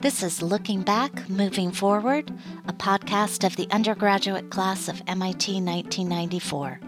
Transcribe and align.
This 0.00 0.22
is 0.22 0.42
Looking 0.42 0.82
Back, 0.82 1.26
Moving 1.30 1.72
Forward, 1.72 2.30
a 2.68 2.72
podcast 2.74 3.46
of 3.46 3.56
the 3.56 3.66
undergraduate 3.70 4.50
class 4.50 4.88
of 4.88 5.02
MIT 5.06 5.54
1994. 5.54 6.78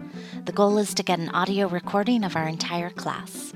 The 0.45 0.51
goal 0.51 0.77
is 0.77 0.93
to 0.93 1.01
get 1.01 1.17
an 1.17 1.29
audio 1.29 1.67
recording 1.67 2.23
of 2.23 2.35
our 2.35 2.47
entire 2.47 2.91
class, 2.91 3.51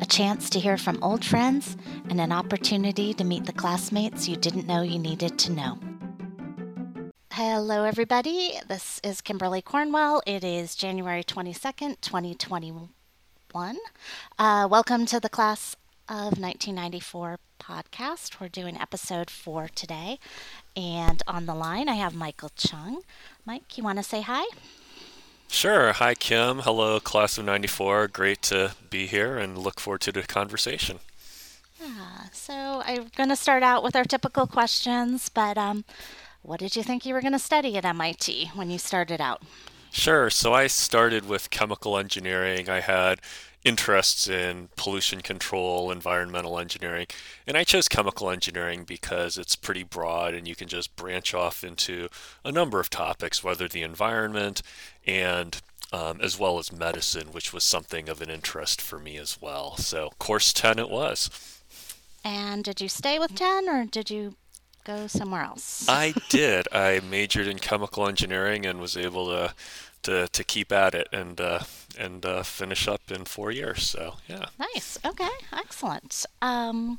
a 0.00 0.06
chance 0.06 0.48
to 0.50 0.60
hear 0.60 0.76
from 0.76 1.02
old 1.02 1.24
friends, 1.24 1.76
and 2.08 2.20
an 2.20 2.30
opportunity 2.30 3.12
to 3.14 3.24
meet 3.24 3.46
the 3.46 3.52
classmates 3.52 4.28
you 4.28 4.36
didn't 4.36 4.68
know 4.68 4.82
you 4.82 5.00
needed 5.00 5.40
to 5.40 5.50
know. 5.50 5.76
Hello, 7.32 7.82
everybody. 7.82 8.60
This 8.68 9.00
is 9.02 9.20
Kimberly 9.20 9.60
Cornwell. 9.60 10.22
It 10.24 10.44
is 10.44 10.76
January 10.76 11.24
22nd, 11.24 12.00
2021. 12.00 12.88
Uh, 14.38 14.68
welcome 14.70 15.04
to 15.06 15.18
the 15.18 15.28
class 15.28 15.74
of 16.08 16.38
1994 16.38 17.38
podcast. 17.68 18.40
We're 18.40 18.48
doing 18.48 18.76
episode 18.76 19.30
four 19.30 19.68
today. 19.74 20.18
And 20.76 21.22
on 21.26 21.46
the 21.46 21.54
line, 21.54 21.88
I 21.88 21.94
have 21.94 22.14
Michael 22.14 22.50
Chung. 22.56 23.02
Mike, 23.46 23.78
you 23.78 23.84
want 23.84 23.98
to 23.98 24.02
say 24.02 24.20
hi? 24.20 24.44
Sure. 25.48 25.92
Hi, 25.92 26.14
Kim. 26.14 26.60
Hello, 26.60 27.00
class 27.00 27.38
of 27.38 27.44
94. 27.44 28.08
Great 28.08 28.42
to 28.42 28.72
be 28.90 29.06
here 29.06 29.38
and 29.38 29.56
look 29.56 29.80
forward 29.80 30.02
to 30.02 30.12
the 30.12 30.22
conversation. 30.22 30.98
Yeah, 31.80 32.24
so 32.32 32.82
I'm 32.84 33.10
going 33.16 33.28
to 33.28 33.36
start 33.36 33.62
out 33.62 33.82
with 33.82 33.96
our 33.96 34.04
typical 34.04 34.46
questions, 34.46 35.28
but 35.28 35.56
um, 35.56 35.84
what 36.42 36.60
did 36.60 36.76
you 36.76 36.82
think 36.82 37.06
you 37.06 37.14
were 37.14 37.20
going 37.20 37.32
to 37.32 37.38
study 37.38 37.76
at 37.76 37.84
MIT 37.84 38.50
when 38.54 38.70
you 38.70 38.78
started 38.78 39.20
out? 39.20 39.42
Sure. 39.90 40.28
So 40.28 40.52
I 40.52 40.66
started 40.66 41.28
with 41.28 41.50
chemical 41.50 41.96
engineering. 41.96 42.68
I 42.68 42.80
had 42.80 43.20
interests 43.64 44.28
in 44.28 44.68
pollution 44.76 45.22
control, 45.22 45.90
environmental 45.90 46.58
engineering, 46.58 47.06
and 47.46 47.56
I 47.56 47.64
chose 47.64 47.88
chemical 47.88 48.30
engineering 48.30 48.84
because 48.84 49.38
it's 49.38 49.56
pretty 49.56 49.82
broad 49.82 50.34
and 50.34 50.46
you 50.46 50.54
can 50.54 50.68
just 50.68 50.94
branch 50.96 51.34
off 51.34 51.64
into 51.64 52.08
a 52.44 52.52
number 52.52 52.78
of 52.78 52.90
topics, 52.90 53.42
whether 53.42 53.66
the 53.66 53.82
environment 53.82 54.62
and 55.06 55.60
um, 55.92 56.20
as 56.20 56.38
well 56.38 56.58
as 56.58 56.72
medicine, 56.72 57.28
which 57.28 57.52
was 57.52 57.62
something 57.62 58.08
of 58.08 58.20
an 58.20 58.28
interest 58.28 58.80
for 58.80 58.98
me 58.98 59.16
as 59.16 59.40
well. 59.40 59.76
So, 59.76 60.10
course 60.18 60.52
10 60.52 60.78
it 60.78 60.90
was. 60.90 61.30
And 62.24 62.64
did 62.64 62.80
you 62.80 62.88
stay 62.88 63.18
with 63.18 63.34
10 63.34 63.68
or 63.68 63.84
did 63.84 64.10
you 64.10 64.34
go 64.84 65.06
somewhere 65.06 65.42
else? 65.42 65.86
I 65.88 66.14
did. 66.28 66.66
I 66.72 67.00
majored 67.00 67.46
in 67.46 67.58
chemical 67.58 68.08
engineering 68.08 68.66
and 68.66 68.80
was 68.80 68.96
able 68.96 69.26
to 69.28 69.54
to, 70.04 70.28
to 70.28 70.44
keep 70.44 70.70
at 70.70 70.94
it 70.94 71.08
and 71.12 71.40
uh, 71.40 71.60
and 71.98 72.24
uh, 72.24 72.42
finish 72.42 72.88
up 72.88 73.10
in 73.10 73.24
four 73.24 73.50
years. 73.50 73.82
So 73.84 74.14
yeah. 74.28 74.46
Nice. 74.58 74.98
Okay. 75.04 75.28
Excellent. 75.52 76.26
Um, 76.42 76.98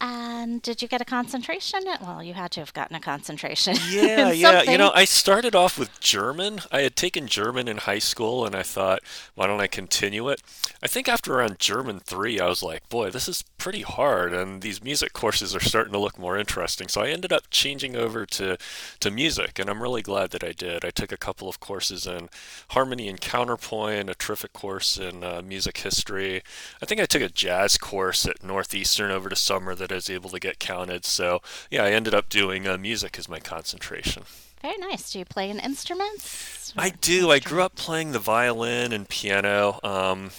and 0.00 0.60
did 0.60 0.82
you 0.82 0.88
get 0.88 1.00
a 1.00 1.04
concentration? 1.04 1.80
Well, 2.00 2.22
you 2.22 2.34
had 2.34 2.50
to 2.52 2.60
have 2.60 2.74
gotten 2.74 2.96
a 2.96 3.00
concentration. 3.00 3.76
Yeah, 3.94 4.32
yeah. 4.32 4.62
You 4.62 4.76
know, 4.78 4.90
I 4.94 5.04
started 5.04 5.54
off 5.54 5.78
with 5.78 6.00
German. 6.00 6.60
I 6.72 6.80
had 6.80 6.96
taken 6.96 7.28
German 7.28 7.68
in 7.68 7.76
high 7.76 8.00
school, 8.00 8.44
and 8.44 8.54
I 8.54 8.62
thought, 8.62 9.00
why 9.34 9.46
don't 9.46 9.60
I 9.60 9.66
continue 9.66 10.28
it? 10.30 10.42
I 10.82 10.88
think 10.88 11.08
after 11.08 11.34
around 11.34 11.58
German 11.58 12.00
3, 12.00 12.40
I 12.40 12.48
was 12.48 12.62
like, 12.62 12.88
boy, 12.88 13.10
this 13.10 13.28
is 13.28 13.44
pretty 13.56 13.82
hard, 13.82 14.32
and 14.32 14.62
these 14.62 14.82
music 14.82 15.12
courses 15.12 15.54
are 15.54 15.60
starting 15.60 15.92
to 15.92 15.98
look 15.98 16.18
more 16.18 16.36
interesting. 16.36 16.88
So 16.88 17.02
I 17.02 17.08
ended 17.08 17.32
up 17.32 17.44
changing 17.50 17.94
over 17.94 18.26
to, 18.26 18.56
to 19.00 19.10
music, 19.10 19.58
and 19.58 19.70
I'm 19.70 19.82
really 19.82 20.02
glad 20.02 20.30
that 20.30 20.42
I 20.44 20.52
did. 20.52 20.84
I 20.84 20.90
took 20.90 21.12
a 21.12 21.16
couple 21.16 21.48
of 21.48 21.60
courses 21.60 22.06
in 22.06 22.28
harmony 22.70 23.08
and 23.08 23.20
counterpoint, 23.20 24.10
a 24.10 24.14
terrific 24.14 24.52
course 24.52 24.98
in 24.98 25.22
uh, 25.22 25.42
music 25.44 25.78
history. 25.78 26.42
I 26.82 26.86
think 26.86 27.00
I 27.00 27.06
took 27.06 27.22
a 27.22 27.28
jazz 27.28 27.78
course 27.78 28.26
at 28.26 28.42
Northeastern 28.42 29.10
over 29.10 29.28
the 29.28 29.36
summer 29.36 29.74
that 29.84 29.92
I 29.92 29.96
was 29.96 30.08
able 30.08 30.30
to 30.30 30.40
get 30.40 30.58
counted. 30.58 31.04
So 31.04 31.42
yeah, 31.70 31.84
I 31.84 31.90
ended 31.90 32.14
up 32.14 32.28
doing 32.28 32.66
uh, 32.66 32.78
music 32.78 33.18
as 33.18 33.28
my 33.28 33.38
concentration. 33.38 34.22
Very 34.62 34.78
nice. 34.78 35.12
Do 35.12 35.18
you 35.18 35.26
play 35.26 35.50
an 35.50 35.60
instrument? 35.60 36.72
I 36.76 36.88
do. 36.88 37.30
I 37.30 37.38
grew 37.38 37.60
up 37.60 37.76
playing 37.76 38.12
the 38.12 38.18
violin 38.18 38.94
and 38.94 39.06
piano. 39.06 39.78
Um, 39.82 40.30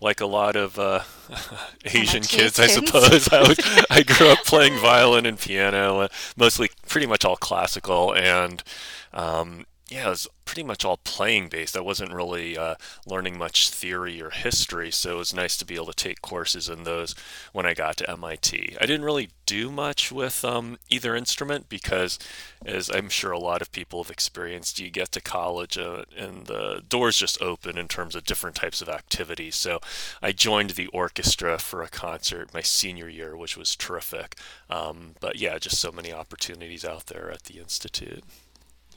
like 0.00 0.20
a 0.20 0.26
lot 0.26 0.56
of 0.56 0.80
uh, 0.80 1.02
Asian 1.84 2.24
kids, 2.24 2.58
I 2.58 2.66
suppose. 2.66 3.28
I, 3.32 3.42
was, 3.42 3.86
I 3.88 4.02
grew 4.02 4.30
up 4.30 4.44
playing 4.44 4.76
violin 4.78 5.26
and 5.26 5.38
piano, 5.38 6.00
uh, 6.00 6.08
mostly 6.36 6.70
pretty 6.88 7.06
much 7.06 7.24
all 7.24 7.36
classical, 7.36 8.12
and 8.12 8.64
um, 9.14 9.64
yeah, 9.92 10.06
it 10.06 10.10
was 10.10 10.28
pretty 10.46 10.62
much 10.62 10.84
all 10.84 10.96
playing 10.96 11.48
based. 11.48 11.76
I 11.76 11.80
wasn't 11.80 12.14
really 12.14 12.56
uh, 12.56 12.76
learning 13.06 13.36
much 13.36 13.68
theory 13.70 14.22
or 14.22 14.30
history, 14.30 14.90
so 14.90 15.14
it 15.16 15.18
was 15.18 15.34
nice 15.34 15.56
to 15.58 15.66
be 15.66 15.74
able 15.74 15.86
to 15.86 15.92
take 15.92 16.22
courses 16.22 16.68
in 16.68 16.84
those 16.84 17.14
when 17.52 17.66
I 17.66 17.74
got 17.74 17.98
to 17.98 18.10
MIT. 18.10 18.76
I 18.80 18.86
didn't 18.86 19.04
really 19.04 19.30
do 19.44 19.70
much 19.70 20.10
with 20.10 20.44
um, 20.44 20.78
either 20.88 21.14
instrument 21.14 21.68
because, 21.68 22.18
as 22.64 22.90
I'm 22.90 23.10
sure 23.10 23.32
a 23.32 23.38
lot 23.38 23.60
of 23.60 23.70
people 23.70 24.02
have 24.02 24.10
experienced, 24.10 24.78
you 24.78 24.88
get 24.88 25.12
to 25.12 25.20
college 25.20 25.76
uh, 25.76 26.04
and 26.16 26.46
the 26.46 26.82
doors 26.88 27.18
just 27.18 27.42
open 27.42 27.76
in 27.76 27.88
terms 27.88 28.14
of 28.14 28.24
different 28.24 28.56
types 28.56 28.80
of 28.80 28.88
activities. 28.88 29.56
So 29.56 29.80
I 30.22 30.32
joined 30.32 30.70
the 30.70 30.86
orchestra 30.88 31.58
for 31.58 31.82
a 31.82 31.88
concert 31.88 32.54
my 32.54 32.62
senior 32.62 33.08
year, 33.08 33.36
which 33.36 33.58
was 33.58 33.76
terrific. 33.76 34.36
Um, 34.70 35.16
but 35.20 35.36
yeah, 35.36 35.58
just 35.58 35.78
so 35.78 35.92
many 35.92 36.12
opportunities 36.12 36.84
out 36.84 37.06
there 37.06 37.30
at 37.30 37.44
the 37.44 37.58
Institute. 37.58 38.24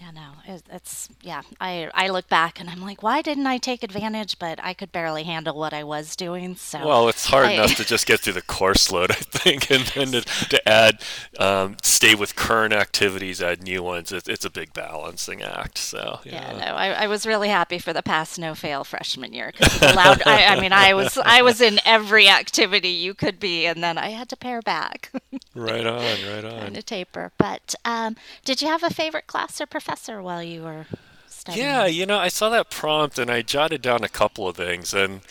Yeah, 0.02 0.12
no, 0.12 0.32
it's 0.72 1.10
yeah. 1.22 1.44
I 1.62 1.90
I 1.94 2.10
look 2.10 2.28
back 2.28 2.60
and 2.60 2.70
I'm 2.70 2.82
like, 2.82 3.02
why 3.04 3.22
didn't 3.22 3.48
I 3.48 3.58
take 3.58 3.84
advantage? 3.84 4.38
But 4.40 4.60
I 4.62 4.74
could 4.74 4.92
barely 4.92 5.24
handle 5.24 5.58
what 5.58 5.74
I 5.74 5.84
was 5.84 6.16
doing. 6.16 6.56
So 6.56 6.86
well, 6.86 7.08
it's 7.08 7.26
hard 7.28 7.48
I, 7.48 7.52
enough 7.52 7.76
to 7.76 7.86
just 7.86 8.06
get 8.06 8.20
through 8.20 8.34
the 8.34 8.42
course 8.42 8.92
load, 8.92 9.12
I 9.12 9.16
think, 9.16 9.70
and 9.72 9.84
then 9.86 10.12
to, 10.12 10.22
to 10.22 10.68
add, 10.68 11.02
um, 11.40 11.78
stay 11.82 12.14
with 12.14 12.36
current 12.36 12.74
activities, 12.74 13.42
add 13.42 13.64
new 13.64 13.84
ones. 13.84 14.12
It, 14.12 14.28
it's 14.28 14.44
a 14.44 14.50
big 14.50 14.74
balancing 14.74 15.42
act. 15.42 15.78
So 15.78 16.20
yeah, 16.26 16.52
yeah 16.52 16.66
no, 16.66 16.76
I, 16.76 17.04
I 17.04 17.08
was 17.08 17.26
really 17.26 17.50
happy 17.50 17.80
for 17.80 17.94
the 17.94 18.04
pass 18.04 18.38
no 18.38 18.54
fail 18.54 18.84
freshman 18.84 19.34
year 19.34 19.52
because 19.54 19.82
allowed. 19.82 20.24
I, 20.26 20.56
I 20.56 20.60
mean, 20.60 20.74
I 20.74 20.94
was 20.94 21.18
I 21.24 21.42
was 21.42 21.62
in 21.62 21.80
every 21.86 22.28
activity 22.28 22.90
you 22.90 23.14
could 23.14 23.40
be, 23.40 23.66
and 23.66 23.84
then 23.84 23.98
I 23.98 24.10
had 24.10 24.28
to 24.30 24.36
pare 24.36 24.62
back. 24.62 25.12
right 25.56 25.86
on, 25.86 26.02
right 26.02 26.44
on. 26.44 26.54
And 26.54 26.78
a 26.78 26.82
taper. 26.82 27.32
But 27.38 27.76
um, 27.86 28.18
did 28.44 28.62
you 28.62 28.68
have 28.68 28.84
a 28.84 28.90
favorite 28.90 29.28
class 29.28 29.62
or? 29.62 29.68
Professor 29.86 30.22
while 30.22 30.44
you 30.44 30.64
were 30.64 30.86
studying? 31.28 31.66
Yeah, 31.66 31.86
you 31.86 32.06
know, 32.06 32.18
I 32.18 32.28
saw 32.28 32.50
that 32.50 32.70
prompt 32.70 33.20
and 33.20 33.30
I 33.30 33.42
jotted 33.44 33.82
down 33.82 34.04
a 34.04 34.10
couple 34.10 34.48
of 34.48 34.58
things. 34.58 34.94
And 34.94 35.22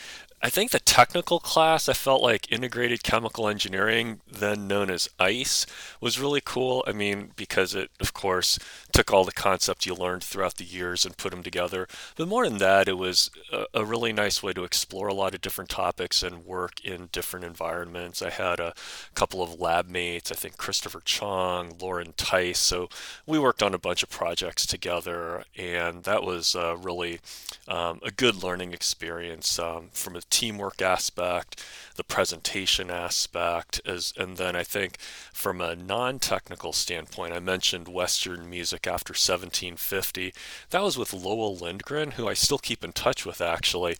I 0.44 0.50
think 0.50 0.72
the 0.72 0.78
technical 0.78 1.41
class, 1.41 1.88
I 1.88 1.94
felt 1.94 2.22
like 2.22 2.53
integrated 2.53 3.03
chemical 3.03 3.49
engineering, 3.49 4.21
then 4.31 4.69
known 4.69 4.91
as 4.91 5.09
ICE, 5.19 5.65
was 6.03 6.21
really 6.21 6.43
cool. 6.44 6.84
I 6.87 6.93
mean, 6.93 7.31
because 7.34 7.75
it, 7.75 7.91
of 7.99 8.12
course, 8.12 8.59
took 8.93 9.10
all 9.10 9.25
the 9.25 9.33
concepts 9.33 9.87
you 9.87 9.94
learned 9.94 10.22
throughout 10.22 10.56
the 10.56 10.65
years 10.65 11.06
and 11.06 11.16
put 11.16 11.31
them 11.31 11.43
together. 11.43 11.88
But 12.16 12.28
more 12.28 12.47
than 12.47 12.59
that, 12.59 12.88
it 12.88 12.99
was 12.99 13.31
a, 13.50 13.65
a 13.72 13.87
really 13.87 14.12
nice 14.12 14.43
way 14.43 14.53
to 14.53 14.65
explore 14.65 15.09
a 15.09 15.15
lot 15.15 15.34
of 15.34 15.41
different 15.41 15.71
topics 15.71 16.22
and 16.22 16.44
work 16.44 16.84
in 16.84 17.09
different 17.10 17.47
environments. 17.47 18.21
I 18.21 18.28
had 18.28 18.60
a 18.60 18.75
couple 19.15 19.43
of 19.43 19.59
lab 19.59 19.88
mates, 19.88 20.31
I 20.31 20.34
think 20.34 20.59
Christopher 20.59 21.00
Chong, 21.06 21.78
Lauren 21.81 22.12
Tice. 22.19 22.59
So 22.59 22.91
we 23.25 23.38
worked 23.38 23.62
on 23.62 23.72
a 23.72 23.78
bunch 23.78 24.03
of 24.03 24.10
projects 24.10 24.66
together, 24.66 25.44
and 25.56 26.04
that 26.04 26.22
was 26.22 26.54
uh, 26.54 26.77
really 26.77 27.21
um, 27.66 27.99
a 28.03 28.10
good 28.10 28.43
learning 28.43 28.75
experience 28.75 29.59
um, 29.59 29.88
from 29.94 30.16
a 30.16 30.21
teamwork 30.34 30.83
aspect, 30.83 31.65
the 31.95 32.03
presentation 32.03 32.91
aspect, 32.91 33.81
as 33.87 34.12
and 34.17 34.37
then 34.37 34.56
I 34.56 34.65
think 34.65 34.99
from 35.33 35.61
a 35.61 35.77
non-technical 35.77 36.72
standpoint, 36.72 37.33
I 37.33 37.39
mentioned 37.39 37.87
Western 37.87 38.50
music 38.50 38.89
after 38.89 39.12
1750. 39.12 40.34
That 40.71 40.83
was 40.83 40.99
with 40.99 41.12
Lowell 41.12 41.56
Lindgren, 41.56 42.12
who 42.12 42.28
I 42.28 42.34
still 42.34 42.59
keep 42.59 42.83
in 42.83 42.93
touch 42.93 43.25
with 43.25 43.41
actually, 43.41 43.97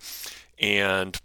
and 0.59 1.17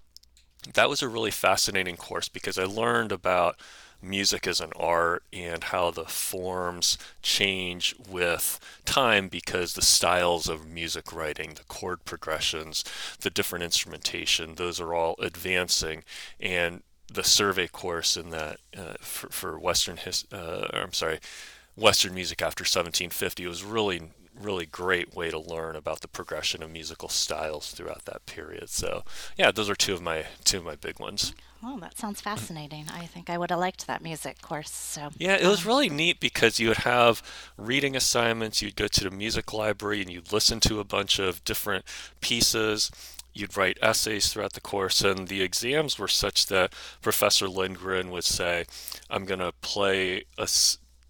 that 0.76 0.90
was 0.90 1.02
a 1.02 1.10
really 1.10 1.32
fascinating 1.32 1.98
course 1.98 2.30
because 2.30 2.60
I 2.60 2.66
learned 2.66 3.12
about 3.12 3.60
music 4.02 4.48
as 4.48 4.62
an 4.62 4.72
art 4.76 5.24
and 5.34 5.66
how 5.66 5.92
the 5.92 6.06
forms 6.06 6.98
change 7.22 7.96
with 8.10 8.60
time 8.86 9.28
because 9.28 9.74
the 9.74 9.82
styles 9.82 10.48
of 10.48 10.70
music 10.70 11.12
writing, 11.14 11.54
the 11.56 11.64
chord 11.66 12.06
progressions, 12.06 12.84
the 13.22 13.30
different 13.30 13.64
instrumentation, 13.64 14.56
those 14.56 14.80
are 14.80 14.94
all 14.94 15.16
advancing. 15.20 16.04
And 16.40 16.84
the 17.12 17.24
survey 17.24 17.68
course 17.68 18.16
in 18.16 18.30
that 18.30 18.58
uh, 18.78 18.94
for, 19.00 19.30
for 19.30 19.60
Western 19.60 19.98
his, 19.98 20.26
uh, 20.32 20.68
I'm 20.74 20.94
sorry, 20.94 21.20
Western 21.76 22.14
music 22.14 22.42
after 22.42 22.64
1750 22.64 23.48
was 23.48 23.64
really 23.64 24.12
really 24.40 24.66
great 24.66 25.16
way 25.16 25.30
to 25.30 25.40
learn 25.40 25.76
about 25.76 26.02
the 26.02 26.08
progression 26.08 26.64
of 26.64 26.72
musical 26.72 27.10
styles 27.10 27.72
throughout 27.72 28.06
that 28.06 28.26
period. 28.26 28.70
So 28.70 29.04
yeah, 29.38 29.52
those 29.52 29.70
are 29.70 29.76
two 29.76 29.94
of 29.94 30.02
my 30.02 30.26
two 30.44 30.58
of 30.58 30.66
my 30.66 30.76
big 30.76 31.00
ones. 31.00 31.34
Oh, 31.62 31.78
that 31.82 31.98
sounds 31.98 32.22
fascinating. 32.22 32.86
I 32.90 33.06
think 33.06 33.30
I 33.30 33.38
would 33.38 33.50
have 33.50 33.60
liked 33.60 33.86
that 33.86 34.02
music 34.02 34.42
course. 34.42 34.72
So 34.72 35.10
yeah, 35.18 35.36
it 35.36 35.46
was 35.46 35.66
really 35.66 35.90
neat 35.90 36.20
because 36.20 36.60
you 36.60 36.70
would 36.70 36.78
have 36.78 37.22
reading 37.58 37.96
assignments. 37.96 38.62
You'd 38.62 38.78
go 38.78 38.88
to 38.88 39.04
the 39.04 39.12
music 39.12 39.52
library 39.52 40.02
and 40.02 40.10
you'd 40.10 40.32
listen 40.32 40.62
to 40.62 40.80
a 40.80 40.86
bunch 40.86 41.20
of 41.20 41.44
different 41.44 41.84
pieces 42.22 42.92
you'd 43.34 43.56
write 43.56 43.78
essays 43.82 44.32
throughout 44.32 44.54
the 44.54 44.62
course, 44.62 45.02
and 45.02 45.28
the 45.28 45.42
exams 45.42 45.98
were 45.98 46.08
such 46.08 46.48
that 46.48 46.74
Professor 47.02 47.48
Lindgren 47.48 48.10
would 48.12 48.24
say, 48.24 48.66
I'm 49.10 49.26
going 49.26 49.40
to 49.40 49.54
play 49.62 50.26
a 50.38 50.48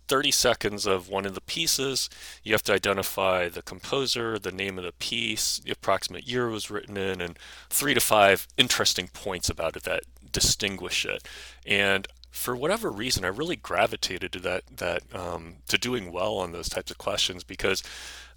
30 0.09 0.31
seconds 0.31 0.85
of 0.87 1.07
one 1.07 1.25
of 1.25 1.35
the 1.35 1.41
pieces. 1.41 2.09
You 2.43 2.53
have 2.53 2.63
to 2.63 2.73
identify 2.73 3.47
the 3.47 3.61
composer, 3.61 4.39
the 4.39 4.51
name 4.51 4.77
of 4.77 4.83
the 4.83 4.91
piece, 4.91 5.59
the 5.59 5.71
approximate 5.71 6.27
year 6.27 6.47
it 6.49 6.51
was 6.51 6.71
written 6.71 6.97
in, 6.97 7.21
and 7.21 7.37
three 7.69 7.93
to 7.93 8.01
five 8.01 8.47
interesting 8.57 9.07
points 9.07 9.49
about 9.49 9.77
it 9.77 9.83
that 9.83 10.03
distinguish 10.31 11.05
it. 11.05 11.27
And 11.65 12.07
for 12.31 12.55
whatever 12.55 12.89
reason, 12.89 13.23
I 13.23 13.29
really 13.29 13.55
gravitated 13.55 14.31
to 14.33 14.39
that 14.39 14.63
that 14.77 15.03
um, 15.13 15.57
to 15.67 15.77
doing 15.77 16.11
well 16.11 16.37
on 16.37 16.51
those 16.51 16.69
types 16.69 16.91
of 16.91 16.97
questions 16.97 17.43
because 17.43 17.83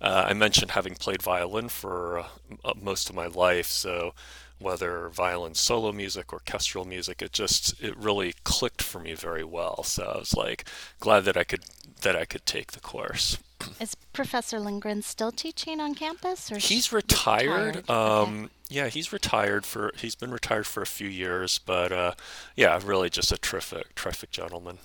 uh, 0.01 0.27
I 0.29 0.35
mentioned 0.35 0.73
having 0.73 0.95
played 0.95 1.23
violin 1.23 1.69
for 1.69 2.21
uh, 2.21 2.27
uh 2.65 2.73
most 2.81 3.11
of 3.11 3.17
my 3.17 3.27
life, 3.27 3.67
so 3.67 4.15
whether 4.63 5.09
violin 5.09 5.55
solo 5.55 5.93
music, 5.93 6.33
orchestral 6.33 6.85
music, 6.85 7.23
it 7.23 7.33
just 7.33 7.81
it 7.83 7.97
really 7.97 8.35
clicked 8.45 8.83
for 8.83 8.99
me 9.01 9.15
very 9.15 9.45
well. 9.45 9.83
So 9.83 10.05
I 10.05 10.19
was 10.19 10.35
like 10.35 10.65
glad 11.01 11.25
that 11.25 11.37
I 11.37 11.45
could 11.45 11.65
that 12.03 12.17
I 12.17 12.25
could 12.25 12.47
take 12.47 12.73
the 12.73 12.81
course. 12.81 13.39
Is 13.81 13.95
Professor 14.13 14.59
Lindgren 14.59 15.03
still 15.03 15.31
teaching 15.31 15.81
on 15.81 15.95
campus, 15.95 16.51
or 16.51 16.59
he's 16.59 16.93
retired? 16.93 17.77
retired? 17.77 17.91
Um, 17.91 18.45
okay. 18.45 18.53
Yeah, 18.69 18.89
he's 18.89 19.13
retired 19.13 19.67
for 19.67 19.93
he's 19.97 20.15
been 20.15 20.31
retired 20.31 20.67
for 20.67 20.83
a 20.83 20.87
few 20.87 21.09
years, 21.09 21.59
but 21.59 21.93
uh, 21.93 22.15
yeah, 22.57 22.79
really 22.83 23.11
just 23.11 23.31
a 23.31 23.39
terrific, 23.39 23.95
terrific 23.95 24.31
gentleman. 24.31 24.79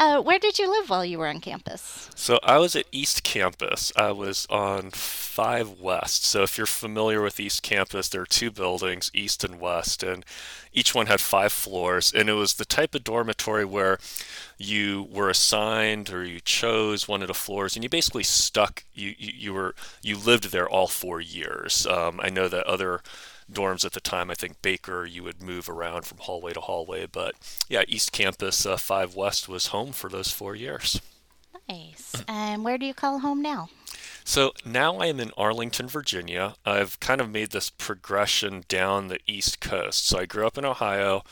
Uh, 0.00 0.18
where 0.18 0.38
did 0.38 0.58
you 0.58 0.70
live 0.70 0.88
while 0.88 1.04
you 1.04 1.18
were 1.18 1.26
on 1.26 1.40
campus? 1.40 2.08
So 2.14 2.40
I 2.42 2.56
was 2.56 2.74
at 2.74 2.86
East 2.90 3.22
Campus. 3.22 3.92
I 3.94 4.12
was 4.12 4.46
on 4.48 4.92
5 4.92 5.78
West. 5.78 6.24
So 6.24 6.42
if 6.42 6.56
you're 6.56 6.66
familiar 6.66 7.20
with 7.20 7.38
East 7.38 7.62
Campus, 7.62 8.08
there 8.08 8.22
are 8.22 8.26
two 8.26 8.50
buildings, 8.50 9.10
East 9.12 9.44
and 9.44 9.60
West, 9.60 10.02
and 10.02 10.24
each 10.72 10.94
one 10.94 11.04
had 11.04 11.20
five 11.20 11.52
floors. 11.52 12.14
And 12.14 12.30
it 12.30 12.32
was 12.32 12.54
the 12.54 12.64
type 12.64 12.94
of 12.94 13.04
dormitory 13.04 13.66
where 13.66 13.98
you 14.56 15.06
were 15.12 15.28
assigned 15.28 16.08
or 16.10 16.24
you 16.24 16.40
chose 16.40 17.06
one 17.06 17.20
of 17.20 17.28
the 17.28 17.34
floors, 17.34 17.76
and 17.76 17.82
you 17.82 17.90
basically 17.90 18.24
stuck. 18.24 18.84
You 18.94 19.14
you, 19.18 19.32
you 19.36 19.52
were 19.52 19.74
you 20.02 20.16
lived 20.16 20.50
there 20.50 20.68
all 20.68 20.86
four 20.86 21.20
years. 21.20 21.86
Um, 21.86 22.20
I 22.22 22.30
know 22.30 22.48
that 22.48 22.66
other 22.66 23.02
dorms 23.52 23.84
at 23.84 23.92
the 23.92 24.00
time. 24.00 24.30
I 24.30 24.34
think 24.34 24.62
Baker, 24.62 25.04
you 25.04 25.22
would 25.22 25.42
move 25.42 25.68
around 25.68 26.04
from 26.04 26.18
hallway 26.18 26.52
to 26.52 26.60
hallway. 26.60 27.06
But 27.06 27.34
yeah, 27.68 27.82
East 27.88 28.12
Campus 28.12 28.64
uh, 28.66 28.76
5 28.76 29.14
West 29.14 29.48
was 29.48 29.68
home 29.68 29.92
for 29.92 30.08
those 30.08 30.30
four 30.30 30.54
years. 30.54 31.00
Nice. 31.68 32.14
And 32.28 32.64
where 32.64 32.78
do 32.78 32.86
you 32.86 32.94
call 32.94 33.20
home 33.20 33.42
now? 33.42 33.68
So 34.24 34.52
now 34.64 34.98
I 34.98 35.06
am 35.06 35.20
in 35.20 35.32
Arlington, 35.36 35.88
Virginia. 35.88 36.54
I've 36.64 37.00
kind 37.00 37.20
of 37.20 37.30
made 37.30 37.50
this 37.50 37.70
progression 37.70 38.64
down 38.68 39.08
the 39.08 39.18
East 39.26 39.60
Coast. 39.60 40.06
So 40.06 40.18
I 40.18 40.26
grew 40.26 40.46
up 40.46 40.58
in 40.58 40.64
Ohio, 40.64 41.22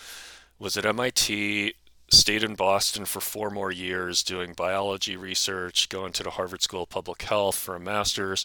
was 0.58 0.76
at 0.76 0.86
MIT, 0.86 1.74
stayed 2.10 2.42
in 2.42 2.54
Boston 2.54 3.04
for 3.04 3.20
four 3.20 3.50
more 3.50 3.70
years 3.70 4.22
doing 4.22 4.52
biology 4.54 5.16
research, 5.16 5.88
going 5.88 6.12
to 6.12 6.22
the 6.22 6.30
Harvard 6.30 6.62
School 6.62 6.84
of 6.84 6.88
Public 6.88 7.22
Health 7.22 7.56
for 7.56 7.76
a 7.76 7.80
master's. 7.80 8.44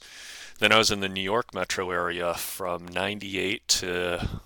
Then 0.59 0.71
I 0.71 0.77
was 0.77 0.91
in 0.91 0.99
the 0.99 1.09
New 1.09 1.21
York 1.21 1.53
metro 1.53 1.91
area 1.91 2.33
from 2.35 2.87
98 2.87 3.67
to 3.67 4.41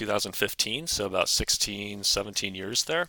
2015, 0.00 0.86
so 0.86 1.04
about 1.04 1.28
16, 1.28 2.04
17 2.04 2.54
years 2.54 2.84
there. 2.84 3.06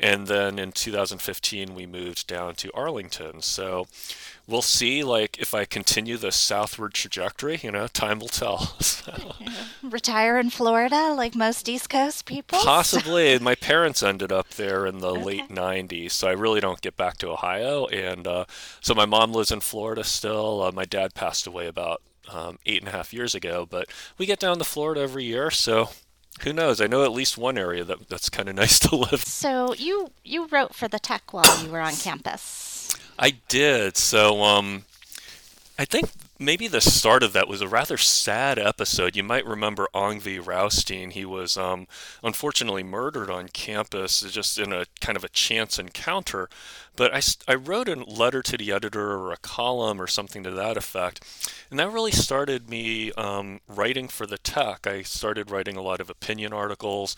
And 0.00 0.26
then 0.26 0.58
in 0.58 0.72
2015, 0.72 1.74
we 1.74 1.84
moved 1.84 2.26
down 2.26 2.54
to 2.56 2.70
Arlington. 2.72 3.42
So 3.42 3.86
we'll 4.46 4.62
see, 4.62 5.04
like, 5.04 5.38
if 5.38 5.52
I 5.52 5.66
continue 5.66 6.16
the 6.16 6.32
southward 6.32 6.94
trajectory, 6.94 7.60
you 7.62 7.70
know, 7.70 7.88
time 7.88 8.18
will 8.18 8.28
tell. 8.28 8.76
So. 8.94 9.34
Retire 9.82 10.38
in 10.38 10.48
Florida, 10.48 11.12
like 11.12 11.34
most 11.34 11.68
East 11.68 11.90
Coast 11.90 12.24
people? 12.24 12.58
Possibly. 12.60 13.38
My 13.40 13.54
parents 13.54 14.02
ended 14.02 14.32
up 14.32 14.48
there 14.50 14.86
in 14.86 15.00
the 15.00 15.10
okay. 15.10 15.24
late 15.24 15.48
90s, 15.50 16.12
so 16.12 16.28
I 16.28 16.32
really 16.32 16.60
don't 16.60 16.80
get 16.80 16.96
back 16.96 17.18
to 17.18 17.28
Ohio. 17.28 17.84
And 17.86 18.26
uh, 18.26 18.46
so 18.80 18.94
my 18.94 19.04
mom 19.04 19.32
lives 19.32 19.50
in 19.50 19.60
Florida 19.60 20.04
still. 20.04 20.62
Uh, 20.62 20.72
my 20.72 20.86
dad 20.86 21.12
passed 21.12 21.46
away 21.46 21.66
about 21.66 22.00
um, 22.32 22.58
eight 22.64 22.80
and 22.80 22.88
a 22.88 22.92
half 22.92 23.12
years 23.12 23.34
ago, 23.34 23.66
but 23.68 23.88
we 24.16 24.26
get 24.26 24.38
down 24.38 24.58
to 24.58 24.64
Florida 24.64 25.02
every 25.02 25.24
year, 25.24 25.50
so 25.50 25.90
who 26.42 26.52
knows? 26.52 26.80
I 26.80 26.86
know 26.86 27.04
at 27.04 27.12
least 27.12 27.38
one 27.38 27.56
area 27.56 27.84
that 27.84 28.08
that's 28.08 28.28
kind 28.28 28.48
of 28.48 28.54
nice 28.54 28.78
to 28.80 28.96
live. 28.96 29.22
So 29.22 29.74
you 29.74 30.10
you 30.24 30.46
wrote 30.46 30.74
for 30.74 30.88
the 30.88 30.98
Tech 30.98 31.32
while 31.32 31.62
you 31.64 31.70
were 31.70 31.80
on 31.80 31.94
campus. 31.94 32.94
I 33.18 33.30
did. 33.48 33.96
So 33.96 34.42
um, 34.42 34.84
I 35.78 35.84
think 35.84 36.10
maybe 36.44 36.68
the 36.68 36.80
start 36.80 37.22
of 37.22 37.32
that 37.32 37.48
was 37.48 37.60
a 37.60 37.68
rather 37.68 37.96
sad 37.96 38.58
episode. 38.58 39.16
You 39.16 39.22
might 39.22 39.46
remember 39.46 39.88
Yngve 39.94 40.42
Raustein. 40.42 41.12
He 41.12 41.24
was 41.24 41.56
um, 41.56 41.86
unfortunately 42.22 42.82
murdered 42.82 43.30
on 43.30 43.48
campus 43.48 44.20
just 44.20 44.58
in 44.58 44.72
a 44.72 44.86
kind 45.00 45.16
of 45.16 45.24
a 45.24 45.28
chance 45.28 45.78
encounter. 45.78 46.48
But 46.96 47.14
I, 47.14 47.20
I 47.48 47.54
wrote 47.54 47.88
a 47.88 47.96
letter 47.96 48.42
to 48.42 48.56
the 48.56 48.72
editor 48.72 49.12
or 49.12 49.32
a 49.32 49.36
column 49.36 50.00
or 50.00 50.06
something 50.06 50.42
to 50.44 50.50
that 50.52 50.76
effect. 50.76 51.24
And 51.70 51.78
that 51.78 51.90
really 51.90 52.12
started 52.12 52.70
me 52.70 53.12
um, 53.12 53.60
writing 53.66 54.08
for 54.08 54.26
the 54.26 54.38
tech. 54.38 54.86
I 54.86 55.02
started 55.02 55.50
writing 55.50 55.76
a 55.76 55.82
lot 55.82 56.00
of 56.00 56.10
opinion 56.10 56.52
articles. 56.52 57.16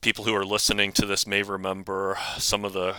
People 0.00 0.24
who 0.24 0.34
are 0.34 0.46
listening 0.46 0.92
to 0.92 1.06
this 1.06 1.26
may 1.26 1.42
remember 1.42 2.16
some 2.38 2.64
of 2.64 2.72
the 2.72 2.96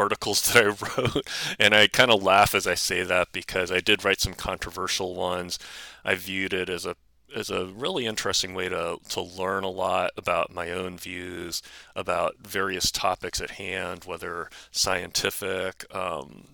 articles 0.00 0.42
that 0.52 0.64
I 0.64 1.00
wrote. 1.00 1.28
And 1.58 1.74
I 1.74 1.86
kind 1.86 2.10
of 2.10 2.22
laugh 2.22 2.54
as 2.54 2.66
I 2.66 2.74
say 2.74 3.02
that 3.02 3.28
because 3.32 3.70
I 3.70 3.80
did 3.80 4.04
write 4.04 4.20
some 4.20 4.34
controversial 4.34 5.14
ones. 5.14 5.58
I 6.04 6.14
viewed 6.14 6.52
it 6.52 6.68
as 6.68 6.86
a 6.86 6.96
as 7.34 7.48
a 7.48 7.66
really 7.66 8.06
interesting 8.06 8.54
way 8.54 8.68
to, 8.68 8.98
to 9.08 9.20
learn 9.20 9.62
a 9.62 9.70
lot 9.70 10.10
about 10.16 10.52
my 10.52 10.72
own 10.72 10.98
views 10.98 11.62
about 11.94 12.34
various 12.40 12.90
topics 12.90 13.40
at 13.40 13.52
hand, 13.52 14.04
whether 14.04 14.50
scientific, 14.72 15.84
um, 15.94 16.48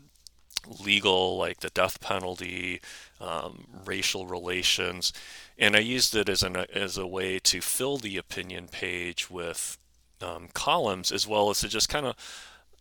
legal, 0.85 1.39
like 1.39 1.61
the 1.61 1.71
death 1.71 2.01
penalty, 2.01 2.81
um, 3.23 3.65
racial 3.87 4.27
relations, 4.27 5.15
and 5.59 5.75
I 5.75 5.81
used 5.81 6.15
it 6.15 6.29
as 6.29 6.43
an 6.43 6.57
as 6.57 6.99
a 6.99 7.07
way 7.07 7.39
to 7.39 7.61
fill 7.61 7.97
the 7.97 8.19
opinion 8.19 8.69
page 8.69 9.31
with 9.31 9.79
um, 10.21 10.49
columns 10.53 11.13
as 11.13 11.27
well 11.27 11.51
as 11.51 11.61
to 11.61 11.69
just 11.69 11.89
kind 11.89 12.07
of 12.07 12.17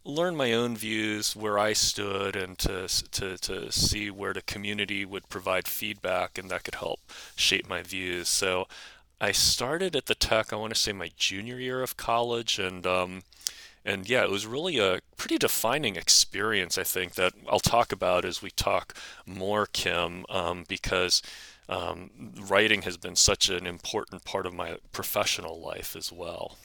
learn 0.06 0.36
my 0.36 0.54
own 0.54 0.78
views, 0.78 1.36
where 1.36 1.58
I 1.58 1.74
stood, 1.74 2.36
and 2.36 2.58
to, 2.60 2.88
to, 3.12 3.38
to 3.38 3.72
see 3.72 4.12
where 4.12 4.34
the 4.34 4.42
community 4.44 5.04
would 5.04 5.30
provide 5.30 5.68
feedback 5.68 6.38
and 6.38 6.50
that 6.52 6.64
could 6.64 6.76
help 6.76 7.00
shape 7.36 7.68
my 7.68 7.82
views. 7.82 8.30
So 8.30 8.68
I 9.20 9.32
started 9.32 9.96
at 9.96 10.06
the 10.06 10.16
tech, 10.16 10.54
I 10.54 10.58
want 10.58 10.74
to 10.74 10.80
say 10.80 10.94
my 10.94 11.10
junior 11.18 11.60
year 11.60 11.82
of 11.82 11.98
college, 11.98 12.60
and 12.60 12.86
um, 12.86 13.24
and 13.84 14.10
yeah, 14.10 14.24
it 14.24 14.32
was 14.32 14.48
really 14.48 14.80
a 14.80 15.00
pretty 15.16 15.38
defining 15.38 15.96
experience, 15.96 16.78
I 16.78 16.84
think, 16.84 17.14
that 17.16 17.34
I'll 17.48 17.60
talk 17.60 17.92
about 17.92 18.26
as 18.26 18.42
we 18.42 18.50
talk 18.50 18.96
more, 19.26 19.68
Kim, 19.68 20.26
um, 20.30 20.66
because 20.68 21.22
um, 21.70 22.10
writing 22.50 22.82
has 22.84 22.98
been 22.98 23.16
such 23.16 23.50
an 23.50 23.68
important 23.68 24.26
part 24.26 24.46
of 24.46 24.54
my 24.54 24.78
professional 24.92 25.60
life 25.60 25.96
as 25.96 26.12
well. 26.12 26.58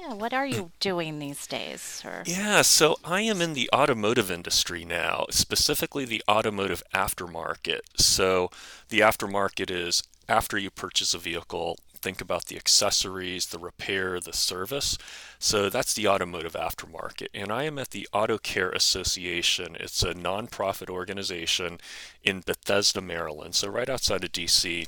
Yeah, 0.00 0.14
what 0.14 0.32
are 0.32 0.46
you 0.46 0.70
doing 0.80 1.18
these 1.18 1.46
days? 1.46 2.02
Or... 2.06 2.22
Yeah, 2.24 2.62
so 2.62 2.96
I 3.04 3.20
am 3.20 3.42
in 3.42 3.52
the 3.52 3.68
automotive 3.72 4.30
industry 4.30 4.84
now, 4.84 5.26
specifically 5.30 6.06
the 6.06 6.22
automotive 6.26 6.82
aftermarket. 6.94 7.80
So 7.96 8.50
the 8.88 9.00
aftermarket 9.00 9.70
is 9.70 10.02
after 10.26 10.56
you 10.56 10.70
purchase 10.70 11.12
a 11.12 11.18
vehicle, 11.18 11.78
think 12.02 12.20
about 12.20 12.46
the 12.46 12.56
accessories, 12.56 13.46
the 13.46 13.58
repair, 13.58 14.20
the 14.20 14.32
service. 14.32 14.96
So 15.38 15.70
that's 15.70 15.94
the 15.94 16.08
automotive 16.08 16.52
aftermarket. 16.52 17.28
And 17.32 17.50
I 17.50 17.64
am 17.64 17.78
at 17.78 17.90
the 17.90 18.08
Auto 18.12 18.38
Care 18.38 18.70
Association. 18.70 19.76
It's 19.78 20.02
a 20.02 20.14
nonprofit 20.14 20.90
organization 20.90 21.78
in 22.22 22.40
Bethesda, 22.40 23.00
Maryland, 23.00 23.54
so 23.54 23.68
right 23.68 23.88
outside 23.88 24.24
of 24.24 24.32
DC. 24.32 24.86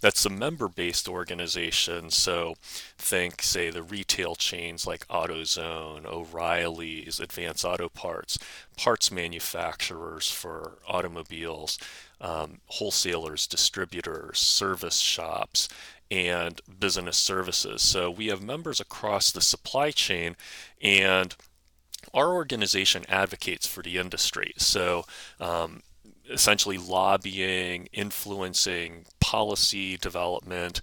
That's 0.00 0.26
a 0.26 0.30
member 0.30 0.68
based 0.68 1.08
organization. 1.08 2.10
So 2.10 2.56
think, 2.98 3.42
say, 3.42 3.70
the 3.70 3.82
retail 3.82 4.34
chains 4.34 4.86
like 4.86 5.08
AutoZone, 5.08 6.04
O'Reilly's, 6.04 7.20
Advance 7.20 7.64
Auto 7.64 7.88
Parts, 7.88 8.38
parts 8.76 9.10
manufacturers 9.10 10.30
for 10.30 10.78
automobiles, 10.86 11.78
um, 12.20 12.60
wholesalers, 12.66 13.46
distributors, 13.46 14.38
service 14.38 14.98
shops, 14.98 15.68
and 16.10 16.60
business 16.78 17.16
services. 17.16 17.82
So 17.82 18.10
we 18.10 18.26
have 18.26 18.42
members 18.42 18.80
across 18.80 19.30
the 19.30 19.40
supply 19.40 19.90
chain 19.90 20.36
and 20.80 21.34
our 22.12 22.32
organization 22.32 23.04
advocates 23.08 23.66
for 23.66 23.82
the 23.82 23.98
industry. 23.98 24.52
So 24.56 25.04
um, 25.40 25.82
essentially 26.30 26.78
lobbying, 26.78 27.88
influencing 27.92 29.06
policy 29.20 29.96
development. 29.96 30.80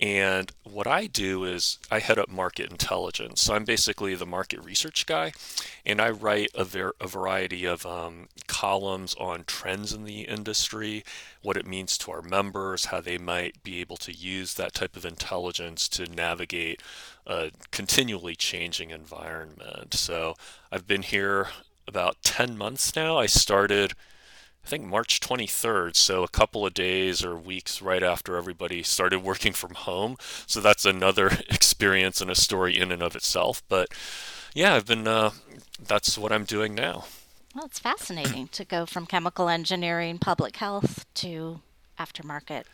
And 0.00 0.52
what 0.62 0.86
I 0.86 1.06
do 1.06 1.44
is 1.44 1.78
I 1.90 1.98
head 1.98 2.20
up 2.20 2.28
market 2.28 2.70
intelligence. 2.70 3.42
So 3.42 3.54
I'm 3.54 3.64
basically 3.64 4.14
the 4.14 4.26
market 4.26 4.62
research 4.62 5.06
guy, 5.06 5.32
and 5.84 6.00
I 6.00 6.10
write 6.10 6.50
a, 6.54 6.64
ver- 6.64 6.94
a 7.00 7.08
variety 7.08 7.64
of 7.64 7.84
um, 7.84 8.28
columns 8.46 9.16
on 9.16 9.42
trends 9.44 9.92
in 9.92 10.04
the 10.04 10.20
industry, 10.20 11.02
what 11.42 11.56
it 11.56 11.66
means 11.66 11.98
to 11.98 12.12
our 12.12 12.22
members, 12.22 12.86
how 12.86 13.00
they 13.00 13.18
might 13.18 13.60
be 13.64 13.80
able 13.80 13.96
to 13.98 14.12
use 14.12 14.54
that 14.54 14.72
type 14.72 14.96
of 14.96 15.04
intelligence 15.04 15.88
to 15.88 16.06
navigate 16.06 16.80
a 17.26 17.50
continually 17.72 18.36
changing 18.36 18.90
environment. 18.90 19.94
So 19.94 20.36
I've 20.70 20.86
been 20.86 21.02
here 21.02 21.48
about 21.88 22.22
10 22.22 22.56
months 22.56 22.94
now. 22.94 23.18
I 23.18 23.26
started 23.26 23.94
I 24.64 24.68
think 24.68 24.84
March 24.84 25.20
23rd, 25.20 25.96
so 25.96 26.22
a 26.22 26.28
couple 26.28 26.66
of 26.66 26.74
days 26.74 27.24
or 27.24 27.36
weeks 27.36 27.80
right 27.80 28.02
after 28.02 28.36
everybody 28.36 28.82
started 28.82 29.22
working 29.22 29.52
from 29.52 29.74
home. 29.74 30.16
So 30.46 30.60
that's 30.60 30.84
another 30.84 31.28
experience 31.48 32.20
and 32.20 32.30
a 32.30 32.34
story 32.34 32.78
in 32.78 32.92
and 32.92 33.02
of 33.02 33.16
itself. 33.16 33.62
But 33.68 33.88
yeah, 34.54 34.74
I've 34.74 34.86
been, 34.86 35.08
uh, 35.08 35.30
that's 35.80 36.18
what 36.18 36.32
I'm 36.32 36.44
doing 36.44 36.74
now. 36.74 37.04
Well, 37.54 37.64
it's 37.64 37.78
fascinating 37.78 38.48
to 38.48 38.64
go 38.64 38.84
from 38.84 39.06
chemical 39.06 39.48
engineering, 39.48 40.18
public 40.18 40.56
health 40.56 41.06
to 41.14 41.60
aftermarket 41.98 42.64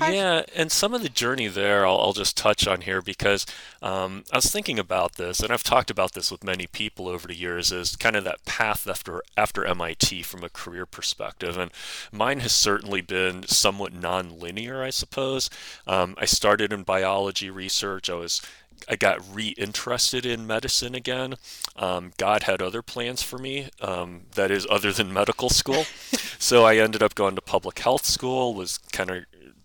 Yeah, 0.00 0.42
and 0.54 0.72
some 0.72 0.92
of 0.92 1.02
the 1.02 1.08
journey 1.08 1.46
there 1.46 1.86
I'll, 1.86 1.98
I'll 1.98 2.12
just 2.12 2.36
touch 2.36 2.66
on 2.66 2.80
here 2.80 3.00
because 3.00 3.46
um, 3.80 4.24
I 4.32 4.38
was 4.38 4.50
thinking 4.50 4.78
about 4.78 5.14
this, 5.14 5.40
and 5.40 5.52
I've 5.52 5.62
talked 5.62 5.90
about 5.90 6.12
this 6.12 6.30
with 6.32 6.42
many 6.42 6.66
people 6.66 7.08
over 7.08 7.28
the 7.28 7.36
years, 7.36 7.70
is 7.70 7.94
kind 7.94 8.16
of 8.16 8.24
that 8.24 8.44
path 8.44 8.88
after 8.88 9.22
after 9.36 9.64
MIT 9.64 10.22
from 10.22 10.42
a 10.42 10.48
career 10.48 10.84
perspective, 10.84 11.56
and 11.56 11.70
mine 12.10 12.40
has 12.40 12.52
certainly 12.52 13.02
been 13.02 13.46
somewhat 13.46 13.92
non-linear, 13.92 14.82
I 14.82 14.90
suppose. 14.90 15.48
Um, 15.86 16.14
I 16.18 16.24
started 16.24 16.72
in 16.72 16.82
biology 16.82 17.48
research. 17.50 18.10
I 18.10 18.14
was 18.14 18.40
I 18.88 18.96
got 18.96 19.20
reinterested 19.32 20.26
in 20.26 20.46
medicine 20.46 20.94
again. 20.94 21.36
Um, 21.76 22.12
God 22.18 22.42
had 22.44 22.60
other 22.60 22.82
plans 22.82 23.22
for 23.22 23.38
me, 23.38 23.70
um, 23.80 24.22
that 24.34 24.50
is, 24.50 24.66
other 24.68 24.92
than 24.92 25.12
medical 25.12 25.48
school. 25.48 25.84
so 26.38 26.64
I 26.64 26.76
ended 26.76 27.02
up 27.02 27.14
going 27.14 27.34
to 27.36 27.40
public 27.40 27.78
health 27.78 28.04
school, 28.04 28.54
was 28.54 28.78
kind 28.92 29.10
of 29.10 29.24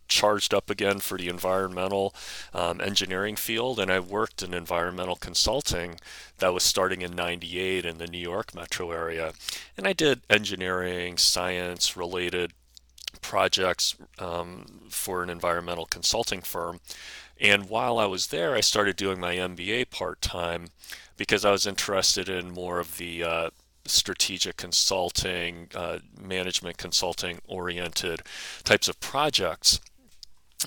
charged 0.10 0.54
up 0.54 0.70
again 0.70 1.00
for 1.00 1.18
the 1.18 1.30
environmental 1.30 2.14
um, 2.54 2.82
engineering 2.82 3.36
field, 3.36 3.80
and 3.80 3.92
I 3.92 4.00
worked 4.00 4.42
in 4.42 4.54
environmental 4.54 5.16
consulting 5.16 6.00
that 6.40 6.54
was 6.54 6.64
starting 6.64 7.02
in 7.02 7.16
98 7.16 7.86
in 7.86 7.98
the 7.98 8.08
New 8.08 8.18
York 8.18 8.54
metro 8.54 8.92
area. 8.92 9.34
And 9.78 9.88
I 9.88 9.94
did 9.94 10.22
engineering, 10.30 11.18
science 11.18 11.96
related 11.96 12.54
projects 13.22 13.96
um, 14.18 14.66
for 14.90 15.24
an 15.24 15.30
environmental 15.30 15.86
consulting 15.86 16.42
firm. 16.42 16.80
And 17.40 17.70
while 17.70 17.98
I 17.98 18.06
was 18.06 18.28
there, 18.28 18.54
I 18.56 18.62
started 18.62 18.96
doing 18.96 19.20
my 19.20 19.36
MBA 19.36 19.90
part 19.90 20.22
time 20.22 20.68
because 21.16 21.46
I 21.46 21.52
was 21.52 21.66
interested 21.66 22.28
in 22.30 22.52
more 22.52 22.80
of 22.80 22.98
the 22.98 23.24
uh, 23.24 23.50
strategic 23.86 24.58
consulting, 24.58 25.70
uh, 25.74 26.00
management 26.20 26.78
consulting 26.78 27.40
oriented 27.48 28.22
types 28.64 28.88
of 28.88 29.00
projects. 29.00 29.80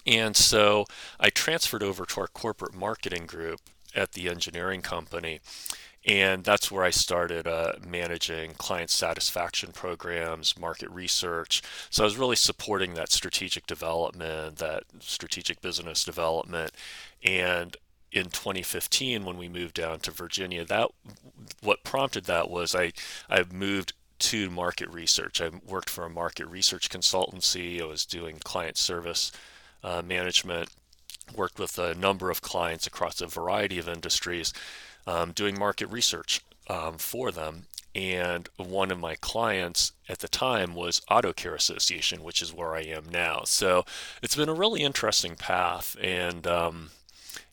And 0.06 0.37
so 0.37 0.87
I 1.20 1.30
transferred 1.30 1.82
over 1.82 2.04
to 2.06 2.20
our 2.20 2.28
corporate 2.28 2.75
marketing 2.75 3.26
group 3.26 3.61
at 3.94 4.12
the 4.12 4.28
engineering 4.28 4.82
company. 4.82 5.40
And 6.04 6.42
that's 6.42 6.70
where 6.70 6.82
I 6.82 6.90
started 6.90 7.46
uh, 7.46 7.75
managing 7.87 8.54
client 8.54 8.90
satisfaction 8.90 9.70
programs, 9.72 10.58
market 10.58 10.90
research. 10.90 11.62
So 11.90 12.02
I 12.02 12.06
was 12.06 12.16
really 12.16 12.37
supporting 12.37 12.94
that 12.94 13.12
strategic 13.12 13.66
development, 13.66 14.56
that 14.56 14.84
strategic 14.99 15.61
business 15.61 16.02
development. 16.02 16.72
And 17.22 17.76
in 18.11 18.25
2015, 18.25 19.25
when 19.25 19.38
we 19.38 19.49
moved 19.49 19.75
down 19.75 20.00
to 20.00 20.11
Virginia, 20.11 20.64
that 20.64 20.90
what 21.62 21.84
prompted 21.84 22.25
that 22.25 22.50
was 22.50 22.75
I 22.75 22.92
I 23.30 23.44
moved 23.52 23.92
to 24.18 24.50
market 24.50 24.88
research. 24.88 25.40
I 25.40 25.50
worked 25.66 25.90
for 25.90 26.04
a 26.04 26.11
market 26.11 26.46
research 26.46 26.90
consultancy. 26.90 27.80
I 27.80 27.87
was 27.87 28.04
doing 28.04 28.38
client 28.42 28.76
service 28.76 29.32
uh, 29.82 30.02
management, 30.02 30.68
worked 31.34 31.58
with 31.58 31.78
a 31.78 31.94
number 31.94 32.30
of 32.30 32.42
clients 32.42 32.86
across 32.86 33.20
a 33.20 33.26
variety 33.26 33.78
of 33.78 33.88
industries, 33.88 34.52
um, 35.06 35.32
doing 35.32 35.58
market 35.58 35.86
research 35.86 36.40
um, 36.68 36.98
for 36.98 37.30
them. 37.30 37.66
And 37.94 38.48
one 38.56 38.90
of 38.90 38.98
my 38.98 39.16
clients 39.16 39.92
at 40.08 40.20
the 40.20 40.28
time 40.28 40.74
was 40.74 41.02
Auto 41.10 41.32
Care 41.34 41.54
Association, 41.54 42.22
which 42.22 42.40
is 42.40 42.52
where 42.52 42.74
I 42.74 42.80
am 42.82 43.04
now. 43.10 43.42
So 43.44 43.84
it's 44.22 44.36
been 44.36 44.48
a 44.48 44.54
really 44.54 44.80
interesting 44.80 45.36
path. 45.36 45.94
And 46.00 46.46
um, 46.46 46.90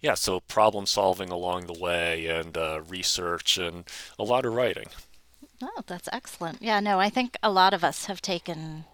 yeah, 0.02 0.14
so 0.14 0.40
problem 0.40 0.86
solving 0.86 1.30
along 1.30 1.68
the 1.68 1.78
way 1.78 2.28
and 2.28 2.58
uh, 2.58 2.82
research 2.88 3.58
and 3.58 3.84
a 4.18 4.24
lot 4.24 4.46
of 4.46 4.54
writing. 4.54 4.88
Oh, 5.62 5.84
that's 5.88 6.08
excellent. 6.14 6.62
Yeah, 6.62 6.80
no, 6.80 7.00
I 7.00 7.10
think 7.10 7.36
a 7.44 7.52
lot 7.52 7.74
of 7.74 7.84
us 7.84 8.06
have 8.06 8.22
taken 8.22 8.86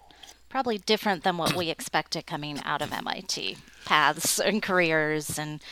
probably 0.48 0.78
different 0.78 1.22
than 1.24 1.36
what 1.36 1.54
we 1.54 1.68
expected 1.70 2.26
coming 2.26 2.60
out 2.64 2.82
of 2.82 2.92
MIT 2.92 3.56
paths 3.84 4.38
and 4.40 4.62
careers 4.62 5.38
and 5.38 5.62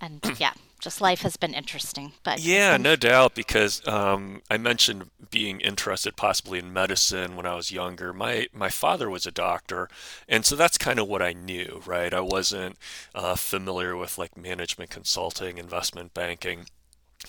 and 0.00 0.20
yeah 0.38 0.52
just 0.78 1.00
life 1.00 1.22
has 1.22 1.36
been 1.36 1.54
interesting 1.54 2.12
but 2.22 2.40
yeah 2.40 2.76
no 2.76 2.96
doubt 2.96 3.34
because 3.34 3.86
um, 3.88 4.42
i 4.50 4.58
mentioned 4.58 5.08
being 5.30 5.60
interested 5.60 6.16
possibly 6.16 6.58
in 6.58 6.72
medicine 6.72 7.34
when 7.34 7.46
i 7.46 7.54
was 7.54 7.70
younger. 7.72 8.12
My 8.12 8.46
my 8.52 8.68
father 8.68 9.08
was 9.08 9.26
a 9.26 9.30
doctor 9.30 9.88
and 10.28 10.44
so 10.44 10.54
that's 10.54 10.76
kind 10.76 10.98
of 10.98 11.08
what 11.08 11.22
i 11.22 11.32
knew 11.32 11.80
right? 11.86 12.12
I 12.12 12.20
wasn't 12.20 12.76
uh, 13.14 13.34
familiar 13.36 13.96
with 13.96 14.18
like 14.18 14.36
management 14.36 14.90
consulting 14.90 15.58
investment 15.58 16.14
banking. 16.14 16.66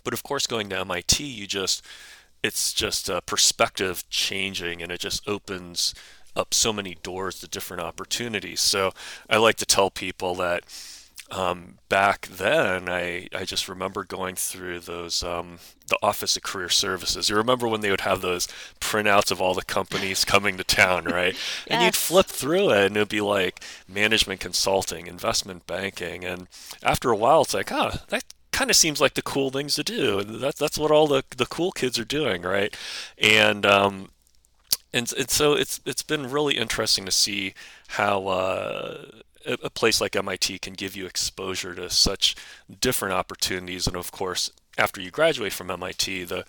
But 0.03 0.13
of 0.13 0.23
course 0.23 0.47
going 0.47 0.69
to 0.69 0.83
mit 0.83 1.19
you 1.19 1.47
just 1.47 1.85
it's 2.43 2.73
just 2.73 3.07
a 3.07 3.21
perspective 3.21 4.03
changing 4.09 4.81
and 4.81 4.91
it 4.91 4.99
just 4.99 5.27
opens 5.27 5.93
up 6.35 6.53
so 6.53 6.73
many 6.73 6.97
doors 7.03 7.39
to 7.39 7.47
different 7.47 7.83
opportunities. 7.83 8.61
So 8.61 8.91
I 9.29 9.37
like 9.37 9.55
to 9.57 9.65
tell 9.65 9.89
people 9.89 10.35
that 10.35 10.63
um, 11.33 11.79
back 11.89 12.27
then, 12.27 12.87
I, 12.87 13.27
I 13.33 13.45
just 13.45 13.67
remember 13.67 14.03
going 14.03 14.35
through 14.35 14.81
those, 14.81 15.23
um, 15.23 15.57
the 15.87 15.97
Office 16.03 16.35
of 16.37 16.43
Career 16.43 16.69
Services. 16.69 17.29
You 17.29 17.35
remember 17.35 17.67
when 17.67 17.81
they 17.81 17.89
would 17.89 18.01
have 18.01 18.21
those 18.21 18.47
printouts 18.79 19.31
of 19.31 19.41
all 19.41 19.53
the 19.53 19.65
companies 19.65 20.25
coming 20.25 20.57
to 20.57 20.63
town, 20.63 21.05
right? 21.05 21.33
yes. 21.33 21.65
And 21.67 21.83
you'd 21.83 21.95
flip 21.95 22.27
through 22.27 22.71
it 22.71 22.85
and 22.85 22.97
it'd 22.97 23.09
be 23.09 23.21
like 23.21 23.63
management 23.87 24.41
consulting, 24.41 25.07
investment 25.07 25.65
banking. 25.65 26.23
And 26.23 26.47
after 26.83 27.09
a 27.09 27.17
while, 27.17 27.41
it's 27.41 27.53
like, 27.53 27.71
oh, 27.71 27.91
that 28.09 28.23
kind 28.51 28.69
of 28.69 28.75
seems 28.75 29.01
like 29.01 29.15
the 29.15 29.23
cool 29.23 29.49
things 29.49 29.75
to 29.75 29.83
do. 29.83 30.23
That's, 30.23 30.59
that's 30.59 30.77
what 30.77 30.91
all 30.91 31.07
the, 31.07 31.23
the 31.35 31.47
cool 31.47 31.71
kids 31.71 31.97
are 31.97 32.05
doing, 32.05 32.43
right? 32.43 32.75
And, 33.17 33.65
um, 33.65 34.09
and, 34.93 35.11
and 35.13 35.29
so 35.29 35.53
it's 35.53 35.79
it's 35.85 36.03
been 36.03 36.29
really 36.29 36.57
interesting 36.57 37.05
to 37.05 37.11
see 37.11 37.53
how 37.89 38.27
uh, 38.27 39.05
a 39.45 39.69
place 39.69 39.99
like 39.99 40.15
MIT 40.15 40.59
can 40.59 40.73
give 40.73 40.95
you 40.95 41.05
exposure 41.05 41.75
to 41.75 41.89
such 41.89 42.35
different 42.79 43.13
opportunities, 43.13 43.87
and 43.87 43.95
of 43.95 44.11
course, 44.11 44.51
after 44.77 45.01
you 45.01 45.11
graduate 45.11 45.53
from 45.53 45.71
MIT, 45.71 46.25
the 46.25 46.45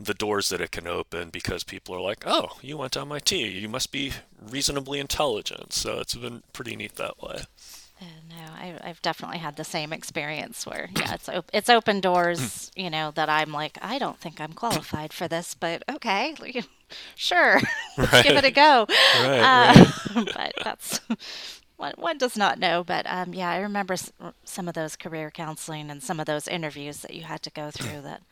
the 0.00 0.14
doors 0.14 0.48
that 0.48 0.60
it 0.60 0.70
can 0.70 0.86
open 0.86 1.28
because 1.30 1.64
people 1.64 1.94
are 1.94 2.00
like, 2.00 2.24
oh, 2.24 2.56
you 2.62 2.76
went 2.76 2.92
to 2.92 3.00
MIT, 3.00 3.36
you 3.36 3.68
must 3.68 3.90
be 3.90 4.12
reasonably 4.40 5.00
intelligent. 5.00 5.72
So 5.72 5.98
it's 5.98 6.14
been 6.14 6.44
pretty 6.52 6.76
neat 6.76 6.94
that 6.96 7.20
way. 7.20 7.42
Uh, 8.00 8.04
no, 8.28 8.52
I, 8.82 8.86
have 8.86 9.02
definitely 9.02 9.38
had 9.38 9.56
the 9.56 9.64
same 9.64 9.92
experience 9.92 10.64
where, 10.64 10.88
yeah, 10.96 11.14
it's 11.14 11.28
op- 11.28 11.50
it's 11.52 11.68
open 11.68 12.00
doors, 12.00 12.70
you 12.76 12.90
know, 12.90 13.10
that 13.12 13.28
I'm 13.28 13.52
like, 13.52 13.76
I 13.82 13.98
don't 13.98 14.18
think 14.18 14.40
I'm 14.40 14.52
qualified 14.52 15.12
for 15.12 15.26
this, 15.26 15.54
but 15.54 15.82
okay, 15.90 16.34
sure, 17.16 17.60
let's 17.98 18.12
right. 18.12 18.24
give 18.24 18.36
it 18.36 18.44
a 18.44 18.50
go. 18.50 18.86
Right, 19.20 19.74
uh, 19.74 19.84
right. 20.14 20.24
but 20.34 20.52
that's 20.62 21.00
one, 21.76 21.94
one 21.96 22.18
does 22.18 22.36
not 22.36 22.58
know. 22.58 22.84
But 22.84 23.06
um, 23.08 23.34
yeah, 23.34 23.50
I 23.50 23.58
remember 23.58 23.96
some 24.44 24.68
of 24.68 24.74
those 24.74 24.94
career 24.94 25.30
counseling 25.30 25.90
and 25.90 26.02
some 26.02 26.20
of 26.20 26.26
those 26.26 26.46
interviews 26.46 26.98
that 26.98 27.14
you 27.14 27.22
had 27.22 27.42
to 27.42 27.50
go 27.50 27.70
through 27.70 28.02
that 28.02 28.22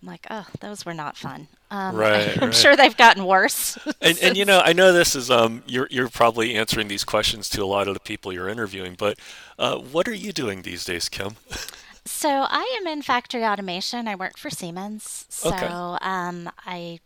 I'm 0.00 0.08
like, 0.08 0.26
oh, 0.30 0.46
those 0.60 0.86
were 0.86 0.94
not 0.94 1.16
fun. 1.16 1.48
Um, 1.70 1.96
right. 1.96 2.36
I'm 2.42 2.48
right. 2.48 2.54
sure 2.54 2.76
they've 2.76 2.96
gotten 2.96 3.24
worse. 3.24 3.78
and, 4.00 4.18
and 4.22 4.36
you 4.36 4.44
know, 4.44 4.60
I 4.64 4.72
know 4.72 4.92
this 4.92 5.16
is 5.16 5.30
um, 5.30 5.62
you're 5.66 5.88
you're 5.90 6.08
probably 6.08 6.54
answering 6.54 6.88
these 6.88 7.04
questions 7.04 7.48
to 7.50 7.62
a 7.62 7.66
lot 7.66 7.88
of 7.88 7.94
the 7.94 8.00
people 8.00 8.32
you're 8.32 8.48
interviewing, 8.48 8.94
but 8.96 9.18
uh, 9.58 9.78
what 9.78 10.06
are 10.08 10.14
you 10.14 10.32
doing 10.32 10.62
these 10.62 10.84
days, 10.84 11.08
Kim? 11.08 11.36
so 12.04 12.28
I 12.28 12.78
am 12.80 12.86
in 12.86 13.02
factory 13.02 13.44
automation. 13.44 14.06
I 14.06 14.14
work 14.14 14.38
for 14.38 14.50
Siemens. 14.50 15.26
So 15.28 15.48
okay. 15.50 15.66
um, 15.66 16.50
I 16.64 17.00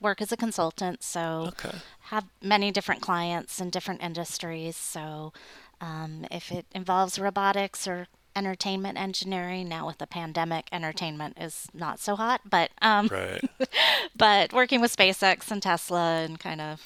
work 0.00 0.20
as 0.20 0.32
a 0.32 0.36
consultant. 0.36 1.02
So 1.02 1.46
okay. 1.48 1.76
have 2.02 2.26
many 2.42 2.70
different 2.70 3.00
clients 3.00 3.60
in 3.60 3.70
different 3.70 4.02
industries. 4.02 4.76
So 4.76 5.32
um, 5.80 6.26
if 6.30 6.52
it 6.52 6.66
involves 6.74 7.18
robotics 7.18 7.86
or 7.86 8.06
entertainment 8.34 8.98
engineering. 8.98 9.68
Now 9.68 9.86
with 9.86 9.98
the 9.98 10.06
pandemic, 10.06 10.68
entertainment 10.72 11.36
is 11.40 11.68
not 11.74 12.00
so 12.00 12.16
hot, 12.16 12.42
but 12.48 12.70
um, 12.82 13.08
right. 13.08 13.42
but 14.16 14.52
working 14.52 14.80
with 14.80 14.94
SpaceX 14.96 15.50
and 15.50 15.62
Tesla 15.62 16.22
and 16.24 16.38
kind 16.38 16.60
of 16.60 16.82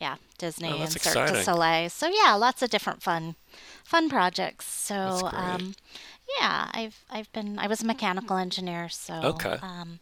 yeah, 0.00 0.16
Disney 0.38 0.70
oh, 0.70 0.82
and 0.82 0.90
Cirque 0.90 1.06
exciting. 1.06 1.34
du 1.36 1.42
Soleil. 1.42 1.88
So 1.88 2.08
yeah, 2.08 2.34
lots 2.34 2.60
of 2.62 2.70
different 2.70 3.02
fun 3.02 3.36
fun 3.84 4.08
projects. 4.08 4.66
So 4.66 5.30
um, 5.32 5.74
yeah, 6.40 6.68
I've 6.72 7.04
I've 7.10 7.32
been 7.32 7.58
I 7.58 7.68
was 7.68 7.82
a 7.82 7.86
mechanical 7.86 8.36
engineer, 8.36 8.88
so 8.88 9.14
okay. 9.14 9.58
um, 9.62 10.00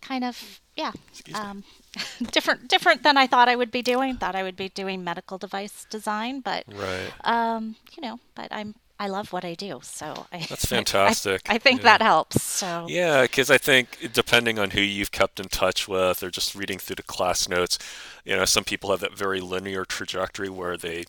kind 0.00 0.24
of 0.24 0.60
yeah, 0.76 0.92
um, 1.34 1.62
different 2.32 2.68
different 2.68 3.04
than 3.04 3.16
I 3.16 3.28
thought 3.28 3.48
I 3.48 3.56
would 3.56 3.70
be 3.70 3.82
doing. 3.82 4.16
Thought 4.16 4.34
I 4.34 4.42
would 4.42 4.56
be 4.56 4.68
doing 4.68 5.04
medical 5.04 5.38
device 5.38 5.86
design, 5.88 6.40
but 6.40 6.64
right. 6.74 7.12
um, 7.24 7.76
you 7.96 8.02
know, 8.02 8.18
but 8.34 8.48
I'm 8.50 8.74
I 8.98 9.08
love 9.08 9.32
what 9.32 9.44
I 9.44 9.54
do, 9.54 9.80
so 9.82 10.26
I, 10.32 10.38
That's 10.48 10.64
fantastic. 10.66 11.42
I, 11.48 11.54
I 11.54 11.58
think 11.58 11.80
yeah. 11.80 11.84
that 11.84 12.02
helps. 12.02 12.42
So 12.42 12.86
Yeah, 12.88 13.22
because 13.22 13.50
I 13.50 13.58
think 13.58 14.10
depending 14.12 14.58
on 14.58 14.70
who 14.70 14.80
you've 14.80 15.12
kept 15.12 15.40
in 15.40 15.48
touch 15.48 15.88
with, 15.88 16.22
or 16.22 16.30
just 16.30 16.54
reading 16.54 16.78
through 16.78 16.96
the 16.96 17.02
class 17.02 17.48
notes, 17.48 17.78
you 18.24 18.36
know, 18.36 18.44
some 18.44 18.64
people 18.64 18.90
have 18.90 19.00
that 19.00 19.16
very 19.16 19.40
linear 19.40 19.84
trajectory 19.84 20.48
where 20.48 20.76
they 20.76 21.04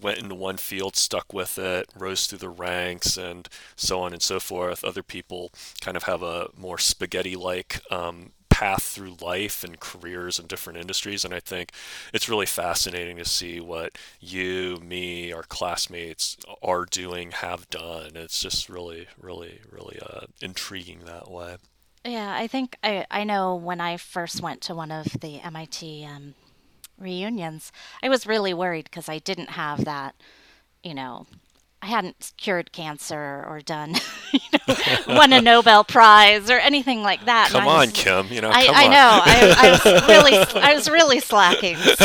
went 0.00 0.18
into 0.18 0.34
one 0.34 0.56
field, 0.56 0.96
stuck 0.96 1.32
with 1.32 1.58
it, 1.58 1.88
rose 1.96 2.26
through 2.26 2.38
the 2.38 2.48
ranks, 2.48 3.16
and 3.16 3.48
so 3.76 4.00
on 4.00 4.12
and 4.12 4.22
so 4.22 4.40
forth. 4.40 4.84
Other 4.84 5.02
people 5.02 5.50
kind 5.80 5.96
of 5.96 6.04
have 6.04 6.22
a 6.22 6.48
more 6.56 6.78
spaghetti-like 6.78 7.80
um, 7.90 8.32
path 8.60 8.82
through 8.82 9.16
life 9.22 9.64
and 9.64 9.80
careers 9.80 10.38
in 10.38 10.46
different 10.46 10.78
industries. 10.78 11.24
And 11.24 11.32
I 11.32 11.40
think 11.40 11.72
it's 12.12 12.28
really 12.28 12.44
fascinating 12.44 13.16
to 13.16 13.24
see 13.24 13.58
what 13.58 13.96
you, 14.20 14.76
me, 14.84 15.32
our 15.32 15.44
classmates 15.44 16.36
are 16.62 16.84
doing, 16.84 17.30
have 17.30 17.70
done. 17.70 18.10
It's 18.16 18.38
just 18.38 18.68
really, 18.68 19.08
really, 19.18 19.60
really 19.70 19.98
uh, 20.02 20.26
intriguing 20.42 21.00
that 21.06 21.30
way. 21.30 21.56
yeah, 22.04 22.34
I 22.34 22.46
think 22.48 22.76
I 22.82 23.06
I 23.10 23.24
know 23.24 23.56
when 23.56 23.80
I 23.80 23.96
first 23.96 24.42
went 24.42 24.60
to 24.62 24.74
one 24.74 24.90
of 24.90 25.06
the 25.20 25.40
MIT 25.40 26.04
um, 26.04 26.34
reunions, 26.98 27.72
I 28.02 28.10
was 28.10 28.26
really 28.26 28.52
worried 28.52 28.84
because 28.84 29.08
I 29.08 29.18
didn't 29.20 29.50
have 29.50 29.86
that, 29.86 30.14
you 30.82 30.94
know, 30.94 31.26
I 31.82 31.86
hadn't 31.86 32.32
cured 32.36 32.72
cancer 32.72 33.44
or 33.48 33.60
done, 33.60 33.94
you 34.32 34.40
know, 34.52 34.74
won 35.14 35.32
a 35.32 35.40
Nobel 35.40 35.82
Prize 35.82 36.50
or 36.50 36.58
anything 36.58 37.02
like 37.02 37.24
that. 37.24 37.48
Come 37.50 37.66
I 37.66 37.82
on, 37.82 37.90
Kim. 37.90 38.26
You 38.28 38.42
know, 38.42 38.50
I, 38.52 38.68
I 38.70 38.88
know. 38.88 39.20
I, 39.24 39.54
I 39.58 39.70
was 39.70 39.84
really, 40.08 40.36
I 40.62 40.74
was 40.74 40.90
really 40.90 41.20
slacking. 41.20 41.76
So, 41.76 42.04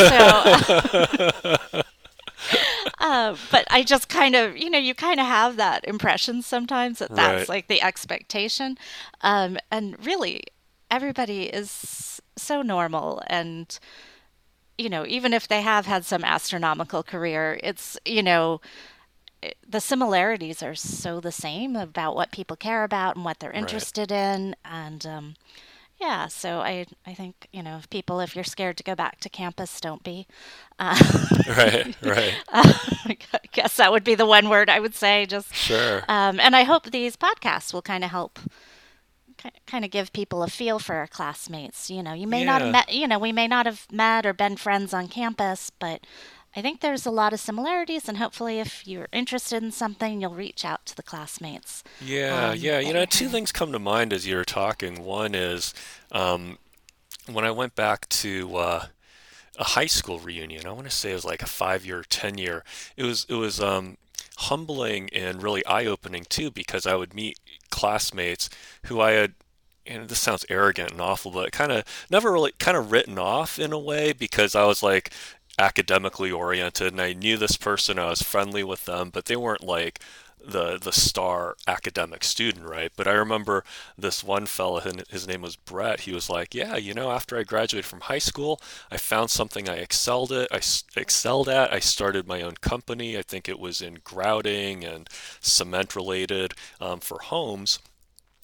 uh, 2.99 3.35
but 3.51 3.65
I 3.69 3.83
just 3.85 4.09
kind 4.09 4.35
of, 4.35 4.57
you 4.57 4.69
know, 4.69 4.77
you 4.77 4.93
kind 4.95 5.19
of 5.19 5.25
have 5.25 5.57
that 5.57 5.85
impression 5.85 6.41
sometimes 6.41 6.99
that 6.99 7.11
that's 7.13 7.39
Right. 7.41 7.49
like 7.49 7.67
the 7.67 7.81
expectation, 7.81 8.77
um, 9.21 9.57
and 9.71 10.03
really, 10.05 10.43
everybody 10.91 11.43
is 11.43 12.21
so 12.37 12.61
normal 12.61 13.21
and 13.27 13.79
you 14.77 14.89
know, 14.89 15.05
even 15.07 15.33
if 15.33 15.47
they 15.47 15.61
have 15.61 15.85
had 15.85 16.03
some 16.03 16.21
astronomical 16.25 17.01
career, 17.01 17.57
it's, 17.63 17.97
you 18.05 18.21
know, 18.21 18.59
the 19.67 19.79
similarities 19.81 20.61
are 20.63 20.75
so 20.75 21.19
the 21.19 21.31
same 21.31 21.75
about 21.75 22.15
what 22.15 22.31
people 22.31 22.55
care 22.55 22.83
about 22.83 23.15
and 23.15 23.25
what 23.25 23.39
they're 23.39 23.51
Right. 23.53 23.87
interested 23.91 24.11
in. 24.11 24.55
And 24.65 25.05
um, 25.05 25.35
yeah, 25.99 26.27
so 26.27 26.59
I, 26.59 26.85
I 27.05 27.13
think, 27.13 27.47
you 27.53 27.63
know, 27.63 27.77
if 27.77 27.89
people, 27.89 28.19
if 28.19 28.35
you're 28.35 28.43
scared 28.43 28.77
to 28.77 28.83
go 28.83 28.95
back 28.95 29.19
to 29.21 29.29
campus, 29.29 29.79
don't 29.81 30.03
be. 30.03 30.27
Uh, 30.79 30.95
Right, 31.47 31.95
right. 32.01 32.43
I 32.49 33.17
guess 33.51 33.77
that 33.77 33.91
would 33.91 34.03
be 34.03 34.15
the 34.15 34.25
one 34.25 34.49
word 34.49 34.69
I 34.69 34.79
would 34.79 34.95
say. 34.95 35.25
Just, 35.25 35.51
Sure. 35.51 36.09
um, 36.09 36.39
and 36.39 36.55
I 36.55 36.63
hope 36.63 36.91
these 36.91 37.15
podcasts 37.15 37.73
will 37.73 37.81
kind 37.81 38.03
of 38.03 38.11
help 38.11 38.39
kind 39.67 39.85
of 39.85 39.91
give 39.91 40.13
people 40.13 40.43
a 40.43 40.47
feel 40.47 40.79
for 40.79 40.95
our 40.95 41.07
classmates. 41.07 41.89
You 41.89 42.03
know, 42.03 42.13
you 42.13 42.27
may 42.27 42.43
not 42.43 42.61
have 42.61 42.69
met, 42.69 42.93
you 42.93 43.07
know, 43.07 43.19
we 43.19 43.31
may 43.31 43.47
not 43.47 43.65
have 43.65 43.87
met 43.91 44.25
or 44.25 44.33
been 44.33 44.55
friends 44.57 44.93
on 44.93 45.07
campus, 45.07 45.69
but 45.69 46.01
I 46.55 46.61
think 46.61 46.79
there's 46.79 47.05
a 47.05 47.11
lot 47.11 47.33
of 47.33 47.39
similarities, 47.39 48.07
and 48.07 48.17
hopefully, 48.17 48.59
if 48.59 48.87
you're 48.87 49.09
interested 49.11 49.61
in 49.61 49.71
something, 49.71 50.21
you'll 50.21 50.33
reach 50.33 50.63
out 50.63 50.85
to 50.85 50.95
the 50.95 51.03
classmates. 51.03 51.83
Yeah, 51.99 52.51
um, 52.51 52.57
yeah. 52.57 52.79
You 52.79 52.93
know, 52.93 53.05
two 53.05 53.27
things 53.27 53.51
come 53.51 53.73
to 53.73 53.79
mind 53.79 54.13
as 54.13 54.25
you 54.25 54.37
were 54.37 54.45
talking. 54.45 55.03
One 55.03 55.35
is 55.35 55.73
um, 56.13 56.57
when 57.29 57.43
I 57.43 57.51
went 57.51 57.75
back 57.75 58.07
to 58.09 58.55
uh, 58.55 58.85
a 59.57 59.63
high 59.63 59.85
school 59.87 60.19
reunion. 60.19 60.65
I 60.65 60.71
want 60.71 60.85
to 60.85 60.91
say 60.91 61.11
it 61.11 61.15
was 61.15 61.25
like 61.25 61.41
a 61.41 61.47
five-year, 61.47 62.05
ten-year. 62.09 62.63
It 62.95 63.03
was 63.03 63.25
it 63.27 63.35
was 63.35 63.59
um, 63.59 63.97
humbling 64.37 65.09
and 65.11 65.43
really 65.43 65.65
eye-opening 65.65 66.25
too, 66.29 66.51
because 66.51 66.87
I 66.87 66.95
would 66.95 67.13
meet 67.13 67.37
classmates 67.69 68.49
who 68.85 69.01
I 69.01 69.11
had. 69.11 69.33
And 69.87 70.09
this 70.09 70.17
sounds 70.17 70.47
arrogant 70.49 70.93
and 70.93 70.99
awful, 70.99 71.29
but 71.29 71.51
kind 71.51 71.71
of 71.71 71.83
never 72.09 72.31
really 72.31 72.53
kind 72.57 72.75
of 72.75 72.91
written 72.91 73.19
off 73.19 73.59
in 73.59 73.71
a 73.71 73.77
way 73.77 74.13
because 74.13 74.55
I 74.55 74.65
was 74.65 74.81
like 74.81 75.11
academically 75.59 76.31
oriented 76.31 76.93
and 76.93 77.01
I 77.01 77.13
knew 77.13 77.37
this 77.37 77.57
person, 77.57 77.99
I 77.99 78.09
was 78.09 78.21
friendly 78.21 78.63
with 78.63 78.85
them, 78.85 79.09
but 79.09 79.25
they 79.25 79.35
weren't 79.35 79.63
like 79.63 79.99
the 80.47 80.77
the 80.77 80.91
star 80.91 81.55
academic 81.67 82.23
student, 82.23 82.65
right? 82.67 82.91
But 82.95 83.07
I 83.07 83.13
remember 83.13 83.63
this 83.97 84.23
one 84.23 84.45
fella, 84.45 84.81
his 85.09 85.27
name 85.27 85.41
was 85.41 85.55
Brett. 85.55 86.01
He 86.01 86.13
was 86.13 86.29
like, 86.29 86.53
"Yeah, 86.53 86.75
you 86.77 86.93
know, 86.93 87.11
after 87.11 87.37
I 87.37 87.43
graduated 87.43 87.85
from 87.85 88.01
high 88.01 88.19
school, 88.19 88.61
I 88.91 88.97
found 88.97 89.31
something 89.31 89.67
I 89.67 89.77
excelled 89.77 90.31
at. 90.31 90.47
I 90.51 90.61
excelled 90.95 91.49
at. 91.49 91.73
I 91.73 91.79
started 91.79 92.27
my 92.27 92.41
own 92.41 92.55
company. 92.55 93.17
I 93.17 93.23
think 93.23 93.49
it 93.49 93.59
was 93.59 93.81
in 93.81 93.95
grouting 94.03 94.83
and 94.83 95.09
cement 95.39 95.95
related 95.95 96.53
um, 96.79 96.99
for 96.99 97.19
homes." 97.19 97.79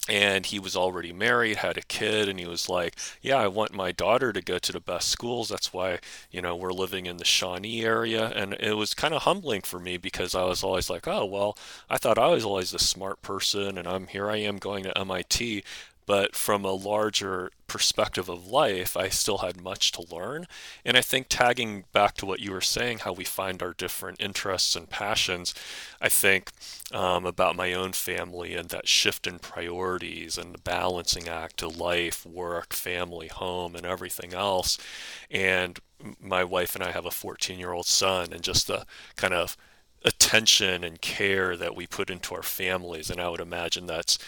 And 0.08 0.46
he 0.46 0.58
was 0.58 0.74
already 0.74 1.12
married, 1.12 1.58
had 1.58 1.78
a 1.78 1.82
kid, 1.82 2.28
and 2.28 2.38
he 2.40 2.46
was 2.46 2.68
like, 2.68 2.96
"Yeah, 3.20 3.36
I 3.36 3.46
want 3.46 3.72
my 3.72 3.92
daughter 3.92 4.32
to 4.32 4.42
go 4.42 4.58
to 4.58 4.72
the 4.72 4.80
best 4.80 5.08
schools. 5.08 5.48
That's 5.48 5.72
why, 5.72 6.00
you 6.30 6.42
know, 6.42 6.56
we're 6.56 6.72
living 6.72 7.06
in 7.06 7.18
the 7.18 7.24
Shawnee 7.24 7.84
area." 7.84 8.32
And 8.34 8.54
it 8.54 8.74
was 8.74 8.94
kind 8.94 9.14
of 9.14 9.22
humbling 9.22 9.62
for 9.62 9.78
me 9.78 9.96
because 9.98 10.34
I 10.34 10.44
was 10.44 10.64
always 10.64 10.90
like, 10.90 11.06
"Oh, 11.06 11.24
well, 11.24 11.56
I 11.88 11.98
thought 11.98 12.18
I 12.18 12.28
was 12.28 12.44
always 12.44 12.72
the 12.72 12.80
smart 12.80 13.22
person, 13.22 13.78
and 13.78 13.86
I'm 13.86 14.08
here. 14.08 14.28
I 14.30 14.38
am 14.38 14.58
going 14.58 14.82
to 14.84 14.98
MIT." 14.98 15.62
But 16.04 16.34
from 16.34 16.64
a 16.64 16.72
larger 16.72 17.50
perspective 17.66 18.28
of 18.28 18.46
life, 18.46 18.96
I 18.96 19.08
still 19.08 19.38
had 19.38 19.62
much 19.62 19.92
to 19.92 20.14
learn. 20.14 20.46
And 20.84 20.96
I 20.96 21.00
think 21.00 21.26
tagging 21.28 21.84
back 21.92 22.14
to 22.16 22.26
what 22.26 22.40
you 22.40 22.52
were 22.52 22.60
saying, 22.60 22.98
how 22.98 23.12
we 23.12 23.24
find 23.24 23.62
our 23.62 23.72
different 23.72 24.20
interests 24.20 24.76
and 24.76 24.90
passions, 24.90 25.54
I 26.00 26.08
think 26.08 26.50
um, 26.92 27.24
about 27.24 27.56
my 27.56 27.72
own 27.72 27.92
family 27.92 28.54
and 28.54 28.68
that 28.70 28.88
shift 28.88 29.26
in 29.26 29.38
priorities 29.38 30.36
and 30.36 30.52
the 30.52 30.58
balancing 30.58 31.28
act 31.28 31.56
to 31.58 31.68
life, 31.68 32.26
work, 32.26 32.72
family, 32.74 33.28
home, 33.28 33.74
and 33.74 33.86
everything 33.86 34.34
else. 34.34 34.76
And 35.30 35.78
my 36.20 36.44
wife 36.44 36.74
and 36.74 36.84
I 36.84 36.90
have 36.90 37.06
a 37.06 37.10
14 37.10 37.58
year 37.58 37.72
old 37.72 37.86
son, 37.86 38.32
and 38.32 38.42
just 38.42 38.66
the 38.66 38.84
kind 39.16 39.34
of 39.34 39.56
attention 40.04 40.82
and 40.84 41.00
care 41.00 41.56
that 41.56 41.76
we 41.76 41.86
put 41.86 42.10
into 42.10 42.34
our 42.34 42.42
families. 42.42 43.10
And 43.10 43.20
I 43.20 43.28
would 43.28 43.40
imagine 43.40 43.86
that's 43.86 44.18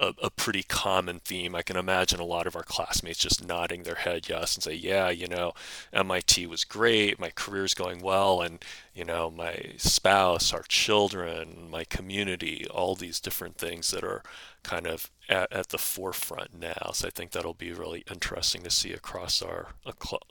a, 0.00 0.14
a 0.22 0.30
pretty 0.30 0.62
common 0.62 1.20
theme. 1.20 1.54
I 1.54 1.62
can 1.62 1.76
imagine 1.76 2.18
a 2.20 2.24
lot 2.24 2.46
of 2.46 2.56
our 2.56 2.62
classmates 2.62 3.18
just 3.18 3.46
nodding 3.46 3.82
their 3.82 3.96
head 3.96 4.28
yes 4.28 4.56
and 4.56 4.62
say, 4.62 4.74
yeah, 4.74 5.10
you 5.10 5.28
know, 5.28 5.52
MIT 5.92 6.46
was 6.46 6.64
great, 6.64 7.20
my 7.20 7.30
career's 7.30 7.74
going 7.74 8.00
well, 8.00 8.40
and, 8.40 8.64
you 8.94 9.04
know, 9.04 9.30
my 9.30 9.72
spouse, 9.76 10.52
our 10.52 10.62
children, 10.62 11.68
my 11.70 11.84
community, 11.84 12.66
all 12.70 12.94
these 12.94 13.20
different 13.20 13.56
things 13.56 13.90
that 13.90 14.02
are 14.02 14.22
kind 14.62 14.86
of 14.86 15.10
at, 15.28 15.52
at 15.52 15.68
the 15.68 15.78
forefront 15.78 16.58
now. 16.58 16.90
So 16.94 17.08
I 17.08 17.10
think 17.10 17.30
that'll 17.32 17.54
be 17.54 17.72
really 17.72 18.04
interesting 18.10 18.62
to 18.62 18.70
see 18.70 18.92
across 18.92 19.42
our 19.42 19.68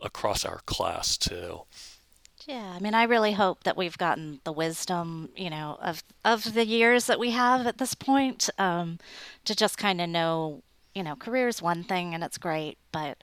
across 0.02 0.46
our 0.46 0.60
class 0.66 1.18
too. 1.18 1.62
Yeah, 2.50 2.74
I 2.76 2.80
mean, 2.80 2.96
I 2.96 3.04
really 3.04 3.34
hope 3.34 3.64
that 3.64 3.78
we've 3.78 3.96
gotten 4.00 4.40
the 4.44 4.52
wisdom, 4.52 5.30
you 5.36 5.52
know, 5.52 5.78
of 5.84 6.02
of 6.26 6.56
the 6.56 6.66
years 6.66 7.06
that 7.06 7.20
we 7.20 7.30
have 7.30 7.68
at 7.68 7.78
this 7.78 7.94
point, 7.94 8.50
um, 8.58 8.98
to 9.46 9.56
just 9.56 9.78
kind 9.78 10.02
of 10.02 10.10
know, 10.10 10.64
you 10.96 11.04
know, 11.04 11.16
career 11.16 11.48
is 11.48 11.62
one 11.62 11.84
thing 11.84 12.16
and 12.16 12.24
it's 12.24 12.40
great, 12.40 12.80
but 12.92 13.20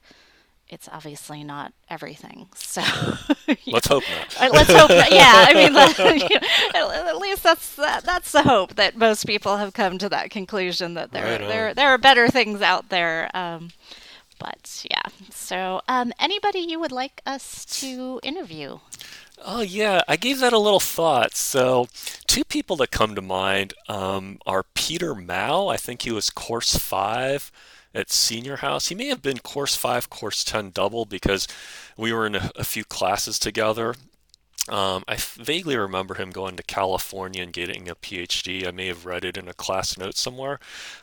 it's 0.69 0.89
obviously 0.93 1.43
not 1.43 1.73
everything. 1.91 2.47
So 2.57 2.83
Let's 3.67 3.89
hope 3.89 4.05
not. 4.09 4.41
Uh, 4.41 4.51
let's 4.53 4.73
hope. 4.73 4.91
That, 4.91 5.11
yeah, 5.11 5.45
I 5.49 5.55
mean, 5.55 5.75
at 6.75 7.09
at 7.09 7.19
least 7.19 7.43
that's 7.43 7.75
that, 7.75 8.05
that's 8.05 8.31
the 8.31 8.43
hope 8.45 8.77
that 8.77 8.97
most 8.97 9.27
people 9.27 9.57
have 9.57 9.73
come 9.73 9.99
to 9.99 10.09
that 10.09 10.31
conclusion 10.31 10.95
that 10.95 11.11
there 11.11 11.25
Right 11.25 11.49
there 11.49 11.75
there 11.75 11.89
are 11.89 11.99
better 11.99 12.29
things 12.29 12.63
out 12.63 12.91
there. 12.91 13.29
Um, 13.35 13.71
but 14.39 14.85
yeah, 14.91 15.03
so 15.31 15.81
um, 15.89 16.13
anybody 16.19 16.61
you 16.61 16.79
would 16.81 16.93
like 16.93 17.23
us 17.27 17.65
to 17.81 18.21
interview? 18.23 18.79
Oh 19.45 19.61
yeah, 19.61 20.01
I 20.09 20.17
gave 20.17 20.41
that 20.41 20.53
a 20.53 20.59
little 20.59 20.81
thought. 20.81 21.37
So, 21.37 21.89
two 22.27 22.45
people 22.45 22.77
that 22.77 22.91
come 22.91 23.15
to 23.15 23.23
mind 23.23 23.75
um, 23.89 24.39
are 24.47 24.65
Peter 24.75 25.15
Mao. 25.15 25.69
I 25.69 25.77
think 25.77 26.03
he 26.03 26.11
was 26.11 26.31
course 26.31 26.77
five 26.77 27.53
at 27.95 28.11
Senior 28.11 28.57
House. 28.57 28.89
He 28.89 28.95
may 28.95 29.07
have 29.09 29.23
been 29.23 29.39
course 29.39 29.77
five, 29.77 30.09
course 30.11 30.43
ten 30.45 30.71
double 30.71 31.05
because 31.05 31.47
we 31.97 32.13
were 32.13 32.27
in 32.27 32.35
a, 32.35 32.51
a 32.57 32.65
few 32.65 32.85
classes 32.85 33.39
together. 33.39 33.95
Um, 34.69 35.05
I 35.07 35.15
f- 35.15 35.35
vaguely 35.41 35.77
remember 35.77 36.15
him 36.15 36.31
going 36.31 36.57
to 36.57 36.63
California 36.65 37.43
and 37.43 37.53
getting 37.53 37.89
a 37.89 37.95
PhD. 37.95 38.67
I 38.67 38.73
may 38.73 38.89
have 38.89 39.07
read 39.07 39.25
it 39.25 39.37
in 39.37 39.49
a 39.49 39.55
class 39.55 39.97
note 39.97 40.17
somewhere. 40.17 40.59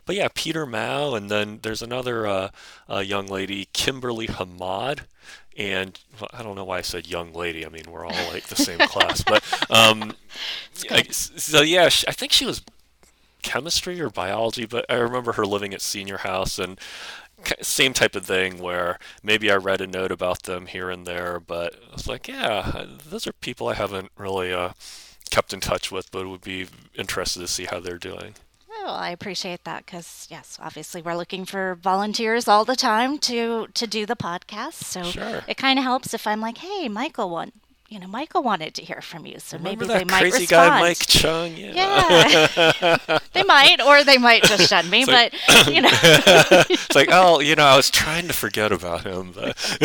But 0.06 0.18
yeah, 0.18 0.28
Peter 0.34 0.66
Mao, 0.66 1.16
and 1.16 1.32
then 1.32 1.60
there's 1.64 1.82
another 1.82 2.28
uh, 2.28 2.50
uh, 2.90 3.00
young 3.00 3.28
lady, 3.28 3.70
Kimberly 3.72 4.28
Hamad. 4.28 5.02
And 5.56 5.98
well, 6.20 6.30
I 6.34 6.44
don't 6.44 6.56
know 6.56 6.66
why 6.66 6.80
I 6.80 6.82
said 6.82 7.08
young 7.08 7.32
lady. 7.32 7.66
I 7.66 7.70
mean, 7.70 7.86
we're 7.88 8.06
all 8.06 8.32
like 8.34 8.48
the 8.48 8.56
same 8.56 8.80
class. 8.90 9.24
But 9.24 9.44
um, 9.72 10.14
I, 10.92 11.04
so 11.12 11.62
yeah, 11.62 11.90
sh- 11.90 12.06
I 12.08 12.12
think 12.12 12.32
she 12.32 12.46
was 12.46 12.62
chemistry 13.42 14.00
or 14.00 14.10
biology, 14.10 14.66
but 14.66 14.86
I 14.90 14.96
remember 14.96 15.34
her 15.34 15.46
living 15.46 15.74
at 15.74 15.82
Senior 15.82 16.18
House 16.20 16.60
and 16.60 16.80
same 17.62 17.94
type 17.94 18.16
of 18.16 18.26
thing 18.26 18.60
where 18.60 19.00
maybe 19.22 19.52
I 19.52 19.56
read 19.56 19.82
a 19.82 19.88
note 19.88 20.12
about 20.12 20.44
them 20.44 20.68
here 20.68 20.90
and 20.90 21.06
there, 21.06 21.40
but 21.40 21.76
I 21.90 21.94
was 21.94 22.08
like, 22.08 22.28
yeah, 22.28 22.86
those 23.10 23.28
are 23.28 23.34
people 23.34 23.68
I 23.68 23.74
haven't 23.74 24.12
really 24.18 24.54
uh, 24.54 24.74
kept 25.30 25.54
in 25.54 25.60
touch 25.60 25.92
with, 25.92 26.12
but 26.12 26.28
would 26.28 26.42
be 26.42 26.68
interested 26.96 27.40
to 27.40 27.48
see 27.48 27.66
how 27.66 27.80
they're 27.80 27.98
doing. 27.98 28.36
Well, 28.84 28.96
I 28.96 29.12
appreciate 29.12 29.64
that 29.64 29.86
because 29.86 30.28
yes, 30.30 30.58
obviously 30.62 31.02
we're 31.02 31.16
looking 31.16 31.46
for 31.46 31.76
volunteers 31.76 32.48
all 32.48 32.66
the 32.66 32.76
time 32.76 33.18
to 33.20 33.68
to 33.74 33.88
do 33.88 34.06
the 34.06 34.16
podcast. 34.16 34.74
So 34.74 35.04
sure. 35.04 35.44
it 35.48 35.56
kind 35.56 35.80
of 35.80 35.86
helps 35.86 36.14
if 36.14 36.28
I'm 36.28 36.42
like, 36.42 36.58
hey, 36.58 36.90
Michael, 36.90 37.30
want 37.30 37.54
you 37.90 38.00
know, 38.00 38.08
Michael 38.08 38.42
wanted 38.44 38.74
to 38.76 38.82
hear 38.82 39.02
from 39.02 39.26
you, 39.26 39.40
so 39.40 39.58
Remember 39.58 39.86
maybe 39.86 40.00
they 40.00 40.06
might 40.06 40.22
crazy 40.22 40.40
respond. 40.42 40.70
guy 40.70 40.80
Mike 40.80 40.98
Chung? 40.98 41.56
Yeah. 41.56 41.74
yeah. 41.76 43.20
they 43.34 43.44
might, 43.44 43.82
or 43.82 44.04
they 44.04 44.18
might 44.18 44.44
just 44.44 44.70
shun 44.70 44.90
me. 44.90 45.06
but 45.06 45.34
you 45.68 45.82
know, 45.82 45.90
it's 45.94 46.96
like, 46.96 47.10
oh, 47.12 47.40
you 47.40 47.56
know, 47.56 47.66
I 47.66 47.76
was 47.78 47.92
trying 47.92 48.28
to 48.28 48.34
forget 48.34 48.72
about 48.72 49.06
him, 49.06 49.32
but 49.34 49.56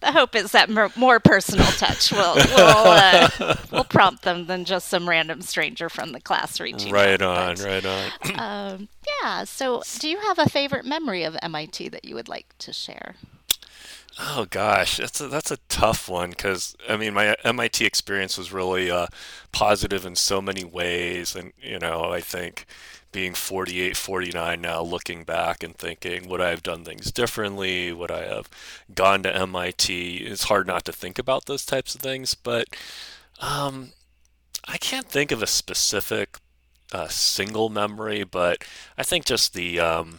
the 0.00 0.12
hope 0.12 0.36
is 0.36 0.52
that 0.52 0.68
more 0.96 1.20
personal 1.20 1.66
touch 1.66 2.12
will 2.12 2.34
will, 2.34 2.86
uh, 2.86 3.56
will 3.72 3.84
prompt 3.84 4.22
them 4.22 4.46
than 4.46 4.64
just 4.64 4.88
some 4.88 5.08
random 5.08 5.42
stranger 5.42 5.88
from 5.88 6.12
the 6.12 6.20
class 6.20 6.60
reaching 6.60 6.92
right 6.92 7.20
out. 7.22 7.38
on, 7.38 7.56
but, 7.56 7.64
right 7.64 7.86
on. 7.86 8.12
um, 8.38 8.88
yeah. 9.22 9.44
So, 9.44 9.82
do 9.98 10.08
you 10.08 10.18
have 10.20 10.38
a 10.38 10.48
favorite 10.48 10.84
memory 10.84 11.24
of 11.24 11.36
MIT 11.42 11.88
that 11.88 12.04
you 12.04 12.14
would 12.14 12.28
like 12.28 12.54
to 12.58 12.72
share? 12.72 13.16
Oh 14.18 14.46
gosh, 14.50 14.98
that's 14.98 15.20
a, 15.22 15.28
that's 15.28 15.50
a 15.50 15.56
tough 15.68 16.08
one 16.08 16.30
because 16.30 16.76
I 16.88 16.96
mean 16.96 17.14
my 17.14 17.34
MIT 17.44 17.84
experience 17.86 18.36
was 18.36 18.52
really 18.52 18.90
uh, 18.90 19.06
positive 19.52 20.04
in 20.04 20.16
so 20.16 20.42
many 20.42 20.64
ways, 20.64 21.34
and 21.34 21.52
you 21.60 21.78
know 21.78 22.04
I 22.12 22.20
think 22.20 22.66
being 23.10 23.32
48, 23.34 23.96
49 23.96 24.60
now, 24.60 24.82
looking 24.82 25.24
back 25.24 25.62
and 25.62 25.74
thinking, 25.76 26.28
would 26.28 26.40
I 26.42 26.50
have 26.50 26.62
done 26.62 26.84
things 26.84 27.10
differently? 27.12 27.92
Would 27.92 28.10
I 28.10 28.24
have 28.24 28.48
gone 28.94 29.22
to 29.22 29.34
MIT? 29.34 30.18
It's 30.18 30.44
hard 30.44 30.66
not 30.66 30.84
to 30.86 30.92
think 30.92 31.18
about 31.18 31.46
those 31.46 31.64
types 31.64 31.94
of 31.94 32.00
things, 32.02 32.34
but 32.34 32.68
um, 33.40 33.92
I 34.66 34.78
can't 34.78 35.08
think 35.08 35.32
of 35.32 35.42
a 35.42 35.46
specific 35.48 36.38
uh, 36.92 37.08
single 37.08 37.70
memory, 37.70 38.24
but 38.24 38.64
I 38.98 39.02
think 39.04 39.24
just 39.26 39.54
the 39.54 39.80
um, 39.80 40.18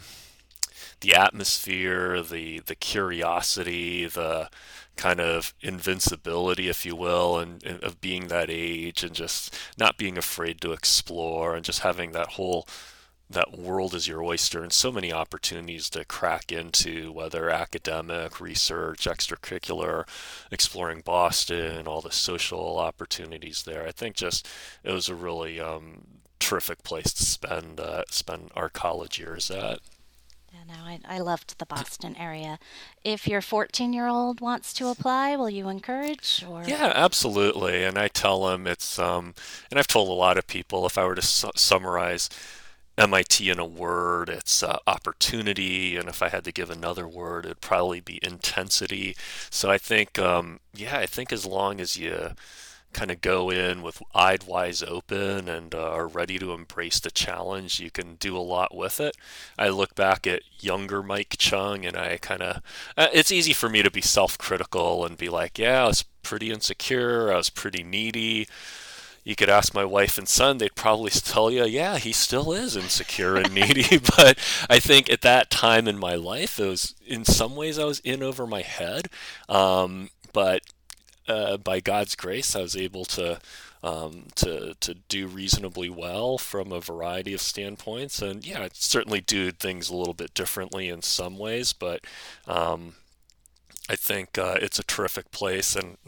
the 1.04 1.14
atmosphere, 1.14 2.22
the 2.22 2.60
the 2.60 2.74
curiosity, 2.74 4.06
the 4.06 4.48
kind 4.96 5.20
of 5.20 5.52
invincibility, 5.60 6.68
if 6.68 6.86
you 6.86 6.96
will, 6.96 7.38
and, 7.38 7.62
and, 7.64 7.82
of 7.84 8.00
being 8.00 8.28
that 8.28 8.48
age 8.48 9.02
and 9.04 9.14
just 9.14 9.54
not 9.76 9.98
being 9.98 10.16
afraid 10.16 10.60
to 10.60 10.72
explore 10.72 11.54
and 11.54 11.64
just 11.64 11.80
having 11.80 12.12
that 12.12 12.28
whole 12.32 12.66
that 13.28 13.58
world 13.58 13.94
is 13.94 14.06
your 14.06 14.22
oyster 14.22 14.62
and 14.62 14.72
so 14.72 14.92
many 14.92 15.12
opportunities 15.12 15.90
to 15.90 16.04
crack 16.04 16.52
into 16.52 17.10
whether 17.12 17.50
academic 17.50 18.40
research 18.40 19.06
extracurricular 19.06 20.06
exploring 20.50 21.00
boston 21.04 21.86
all 21.86 22.00
the 22.02 22.12
social 22.12 22.78
opportunities 22.78 23.64
there. 23.64 23.86
I 23.86 23.92
think 23.92 24.16
just 24.16 24.48
it 24.84 24.92
was 24.92 25.08
a 25.08 25.14
really 25.14 25.58
um, 25.60 26.02
terrific 26.38 26.82
place 26.82 27.12
to 27.14 27.24
spend 27.24 27.80
uh, 27.80 28.04
spend 28.10 28.50
our 28.54 28.68
college 28.68 29.18
years 29.18 29.50
at 29.50 29.80
no, 30.66 30.74
I, 30.84 31.00
I 31.08 31.18
loved 31.18 31.58
the 31.58 31.66
Boston 31.66 32.16
area. 32.16 32.58
If 33.02 33.26
your 33.26 33.40
14 33.40 33.92
year 33.92 34.06
old 34.06 34.40
wants 34.40 34.72
to 34.74 34.88
apply, 34.88 35.36
will 35.36 35.50
you 35.50 35.68
encourage? 35.68 36.44
Or? 36.48 36.64
Yeah, 36.64 36.92
absolutely. 36.94 37.84
And 37.84 37.98
I 37.98 38.08
tell 38.08 38.46
them 38.46 38.66
it's, 38.66 38.98
um, 38.98 39.34
and 39.70 39.78
I've 39.78 39.86
told 39.86 40.08
a 40.08 40.12
lot 40.12 40.38
of 40.38 40.46
people 40.46 40.86
if 40.86 40.98
I 40.98 41.04
were 41.04 41.14
to 41.14 41.22
su- 41.22 41.50
summarize 41.56 42.28
MIT 42.96 43.50
in 43.50 43.58
a 43.58 43.66
word, 43.66 44.28
it's 44.28 44.62
uh, 44.62 44.78
opportunity. 44.86 45.96
And 45.96 46.08
if 46.08 46.22
I 46.22 46.28
had 46.28 46.44
to 46.44 46.52
give 46.52 46.70
another 46.70 47.08
word, 47.08 47.44
it'd 47.44 47.60
probably 47.60 48.00
be 48.00 48.20
intensity. 48.22 49.16
So 49.50 49.70
I 49.70 49.78
think, 49.78 50.18
um, 50.18 50.60
yeah, 50.72 50.98
I 50.98 51.06
think 51.06 51.32
as 51.32 51.44
long 51.44 51.80
as 51.80 51.96
you, 51.96 52.30
kind 52.94 53.10
of 53.10 53.20
go 53.20 53.50
in 53.50 53.82
with 53.82 54.02
eyed 54.14 54.44
wise 54.44 54.82
open 54.82 55.48
and 55.48 55.74
uh, 55.74 55.90
are 55.90 56.06
ready 56.06 56.38
to 56.38 56.52
embrace 56.52 57.00
the 57.00 57.10
challenge, 57.10 57.80
you 57.80 57.90
can 57.90 58.14
do 58.14 58.36
a 58.36 58.38
lot 58.38 58.74
with 58.74 59.00
it. 59.00 59.16
I 59.58 59.68
look 59.68 59.94
back 59.94 60.26
at 60.26 60.42
younger 60.60 61.02
Mike 61.02 61.36
Chung 61.38 61.84
and 61.84 61.96
I 61.96 62.16
kind 62.18 62.42
of, 62.42 62.62
uh, 62.96 63.08
it's 63.12 63.32
easy 63.32 63.52
for 63.52 63.68
me 63.68 63.82
to 63.82 63.90
be 63.90 64.00
self 64.00 64.38
critical 64.38 65.04
and 65.04 65.18
be 65.18 65.28
like, 65.28 65.58
yeah, 65.58 65.84
I 65.84 65.88
was 65.88 66.04
pretty 66.22 66.50
insecure, 66.50 67.32
I 67.32 67.36
was 67.36 67.50
pretty 67.50 67.82
needy. 67.82 68.48
You 69.24 69.34
could 69.36 69.48
ask 69.48 69.74
my 69.74 69.86
wife 69.86 70.18
and 70.18 70.28
son, 70.28 70.58
they'd 70.58 70.74
probably 70.74 71.10
tell 71.10 71.50
you, 71.50 71.64
yeah, 71.64 71.98
he 71.98 72.12
still 72.12 72.52
is 72.52 72.76
insecure 72.76 73.36
and 73.36 73.54
needy. 73.54 73.98
but 74.16 74.38
I 74.68 74.78
think 74.78 75.10
at 75.10 75.22
that 75.22 75.50
time 75.50 75.88
in 75.88 75.98
my 75.98 76.14
life, 76.14 76.60
it 76.60 76.68
was 76.68 76.94
in 77.06 77.24
some 77.24 77.56
ways 77.56 77.78
I 77.78 77.84
was 77.84 78.00
in 78.00 78.22
over 78.22 78.46
my 78.46 78.62
head. 78.62 79.08
Um, 79.48 80.10
but 80.34 80.62
uh, 81.28 81.56
by 81.56 81.80
God's 81.80 82.14
grace, 82.14 82.54
I 82.54 82.62
was 82.62 82.76
able 82.76 83.04
to 83.06 83.40
um, 83.82 84.26
to 84.36 84.74
to 84.80 84.94
do 85.08 85.26
reasonably 85.26 85.90
well 85.90 86.38
from 86.38 86.72
a 86.72 86.80
variety 86.80 87.34
of 87.34 87.40
standpoints. 87.40 88.22
And 88.22 88.46
yeah, 88.46 88.62
I 88.62 88.70
certainly 88.72 89.20
do 89.20 89.50
things 89.50 89.88
a 89.88 89.96
little 89.96 90.14
bit 90.14 90.34
differently 90.34 90.88
in 90.88 91.02
some 91.02 91.38
ways, 91.38 91.72
but 91.72 92.04
um, 92.46 92.94
I 93.88 93.96
think 93.96 94.38
uh, 94.38 94.56
it's 94.60 94.78
a 94.78 94.84
terrific 94.84 95.30
place. 95.30 95.76
And 95.76 95.98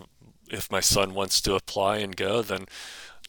if 0.51 0.71
my 0.71 0.81
son 0.81 1.15
wants 1.15 1.41
to 1.43 1.55
apply 1.55 1.99
and 1.99 2.17
go, 2.17 2.41
then 2.41 2.67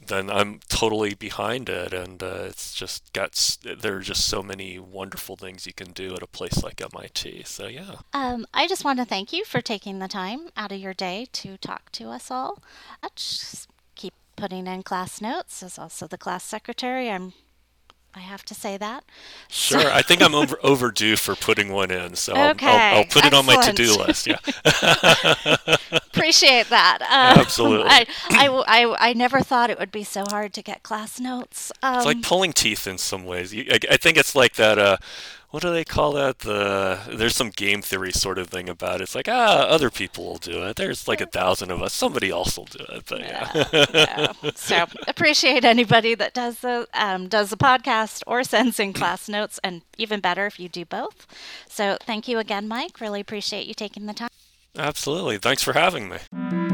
then 0.05 0.29
I'm 0.29 0.59
totally 0.69 1.13
behind 1.13 1.69
it. 1.69 1.93
And 1.93 2.21
uh, 2.21 2.45
it's 2.45 2.73
just 2.73 3.11
got, 3.13 3.57
there 3.63 3.97
are 3.97 4.01
just 4.01 4.25
so 4.25 4.43
many 4.43 4.79
wonderful 4.79 5.35
things 5.35 5.65
you 5.65 5.73
can 5.73 5.91
do 5.91 6.15
at 6.15 6.23
a 6.23 6.27
place 6.27 6.63
like 6.63 6.81
MIT. 6.81 7.43
So, 7.45 7.67
yeah. 7.67 7.97
Um, 8.13 8.45
I 8.53 8.67
just 8.67 8.85
want 8.85 8.99
to 8.99 9.05
thank 9.05 9.33
you 9.33 9.43
for 9.45 9.61
taking 9.61 9.99
the 9.99 10.07
time 10.07 10.49
out 10.55 10.71
of 10.71 10.79
your 10.79 10.93
day 10.93 11.27
to 11.33 11.57
talk 11.57 11.91
to 11.93 12.09
us 12.09 12.29
all. 12.31 12.61
I 13.01 13.09
just 13.15 13.67
keep 13.95 14.13
putting 14.35 14.67
in 14.67 14.83
class 14.83 15.21
notes 15.21 15.63
as 15.63 15.79
also 15.79 16.07
the 16.07 16.17
class 16.17 16.43
secretary. 16.43 17.09
I'm 17.09 17.33
I 18.17 18.21
have 18.21 18.43
to 18.45 18.55
say 18.55 18.77
that. 18.77 19.03
Sure, 19.47 19.81
so. 19.81 19.91
I 19.91 20.01
think 20.01 20.23
I'm 20.23 20.33
over, 20.33 20.57
overdue 20.63 21.15
for 21.15 21.35
putting 21.35 21.71
one 21.71 21.91
in, 21.91 22.15
so 22.15 22.33
okay. 22.33 22.67
I'll, 22.67 22.73
I'll, 22.73 22.97
I'll 22.97 23.03
put 23.03 23.25
Excellent. 23.25 23.27
it 23.27 23.33
on 23.33 23.45
my 23.45 23.61
to-do 23.63 23.97
list. 23.97 24.27
Yeah, 24.27 24.37
appreciate 25.91 26.69
that. 26.69 27.01
Um, 27.03 27.39
Absolutely. 27.39 27.87
I, 27.89 28.05
I, 28.29 28.47
I, 28.47 29.09
I, 29.09 29.13
never 29.13 29.41
thought 29.41 29.69
it 29.69 29.77
would 29.77 29.91
be 29.91 30.03
so 30.03 30.23
hard 30.29 30.53
to 30.53 30.63
get 30.63 30.81
class 30.81 31.19
notes. 31.19 31.71
Um, 31.83 31.97
it's 31.97 32.05
like 32.05 32.17
um, 32.17 32.21
pulling 32.23 32.53
teeth 32.53 32.87
in 32.87 32.97
some 32.97 33.23
ways. 33.23 33.53
I, 33.53 33.77
I 33.91 33.97
think 33.97 34.17
it's 34.17 34.35
like 34.35 34.55
that. 34.55 34.79
Uh, 34.79 34.97
what 35.49 35.63
do 35.63 35.71
they 35.71 35.85
call 35.85 36.13
that? 36.13 36.39
The 36.39 36.99
there's 37.09 37.35
some 37.35 37.49
game 37.49 37.81
theory 37.81 38.11
sort 38.11 38.37
of 38.37 38.49
thing 38.49 38.67
about 38.67 38.99
it. 38.99 39.03
It's 39.03 39.15
like 39.15 39.29
ah, 39.29 39.65
other 39.67 39.89
people 39.89 40.25
will 40.25 40.37
do 40.37 40.63
it. 40.63 40.75
There's 40.75 41.07
like 41.07 41.21
a 41.21 41.25
thousand 41.25 41.71
of 41.71 41.81
us. 41.81 41.93
Somebody 41.93 42.29
else 42.29 42.57
will 42.57 42.65
do 42.65 42.83
it. 42.89 43.03
But 43.07 43.19
yeah. 43.21 43.87
yeah. 43.93 44.33
So 44.55 44.85
appreciate 45.07 45.63
anybody 45.63 46.15
that 46.15 46.33
does 46.33 46.59
the 46.59 46.87
um, 46.93 47.27
does 47.27 47.49
the 47.49 47.57
podcast 47.57 48.23
or 48.27 48.43
sends 48.43 48.79
in 48.79 48.93
class 48.93 49.29
notes, 49.29 49.59
and 49.63 49.83
even 49.97 50.19
better 50.19 50.45
if 50.45 50.59
you 50.59 50.67
do 50.67 50.85
both. 50.85 51.25
So 51.69 51.97
thank 52.01 52.27
you 52.27 52.39
again, 52.39 52.67
Mike. 52.67 52.99
Really 52.99 53.21
appreciate 53.21 53.67
you 53.67 53.73
taking 53.73 54.05
the 54.05 54.13
time. 54.13 54.29
Absolutely. 54.77 55.37
Thanks 55.37 55.63
for 55.63 55.73
having 55.73 56.09
me. 56.09 56.66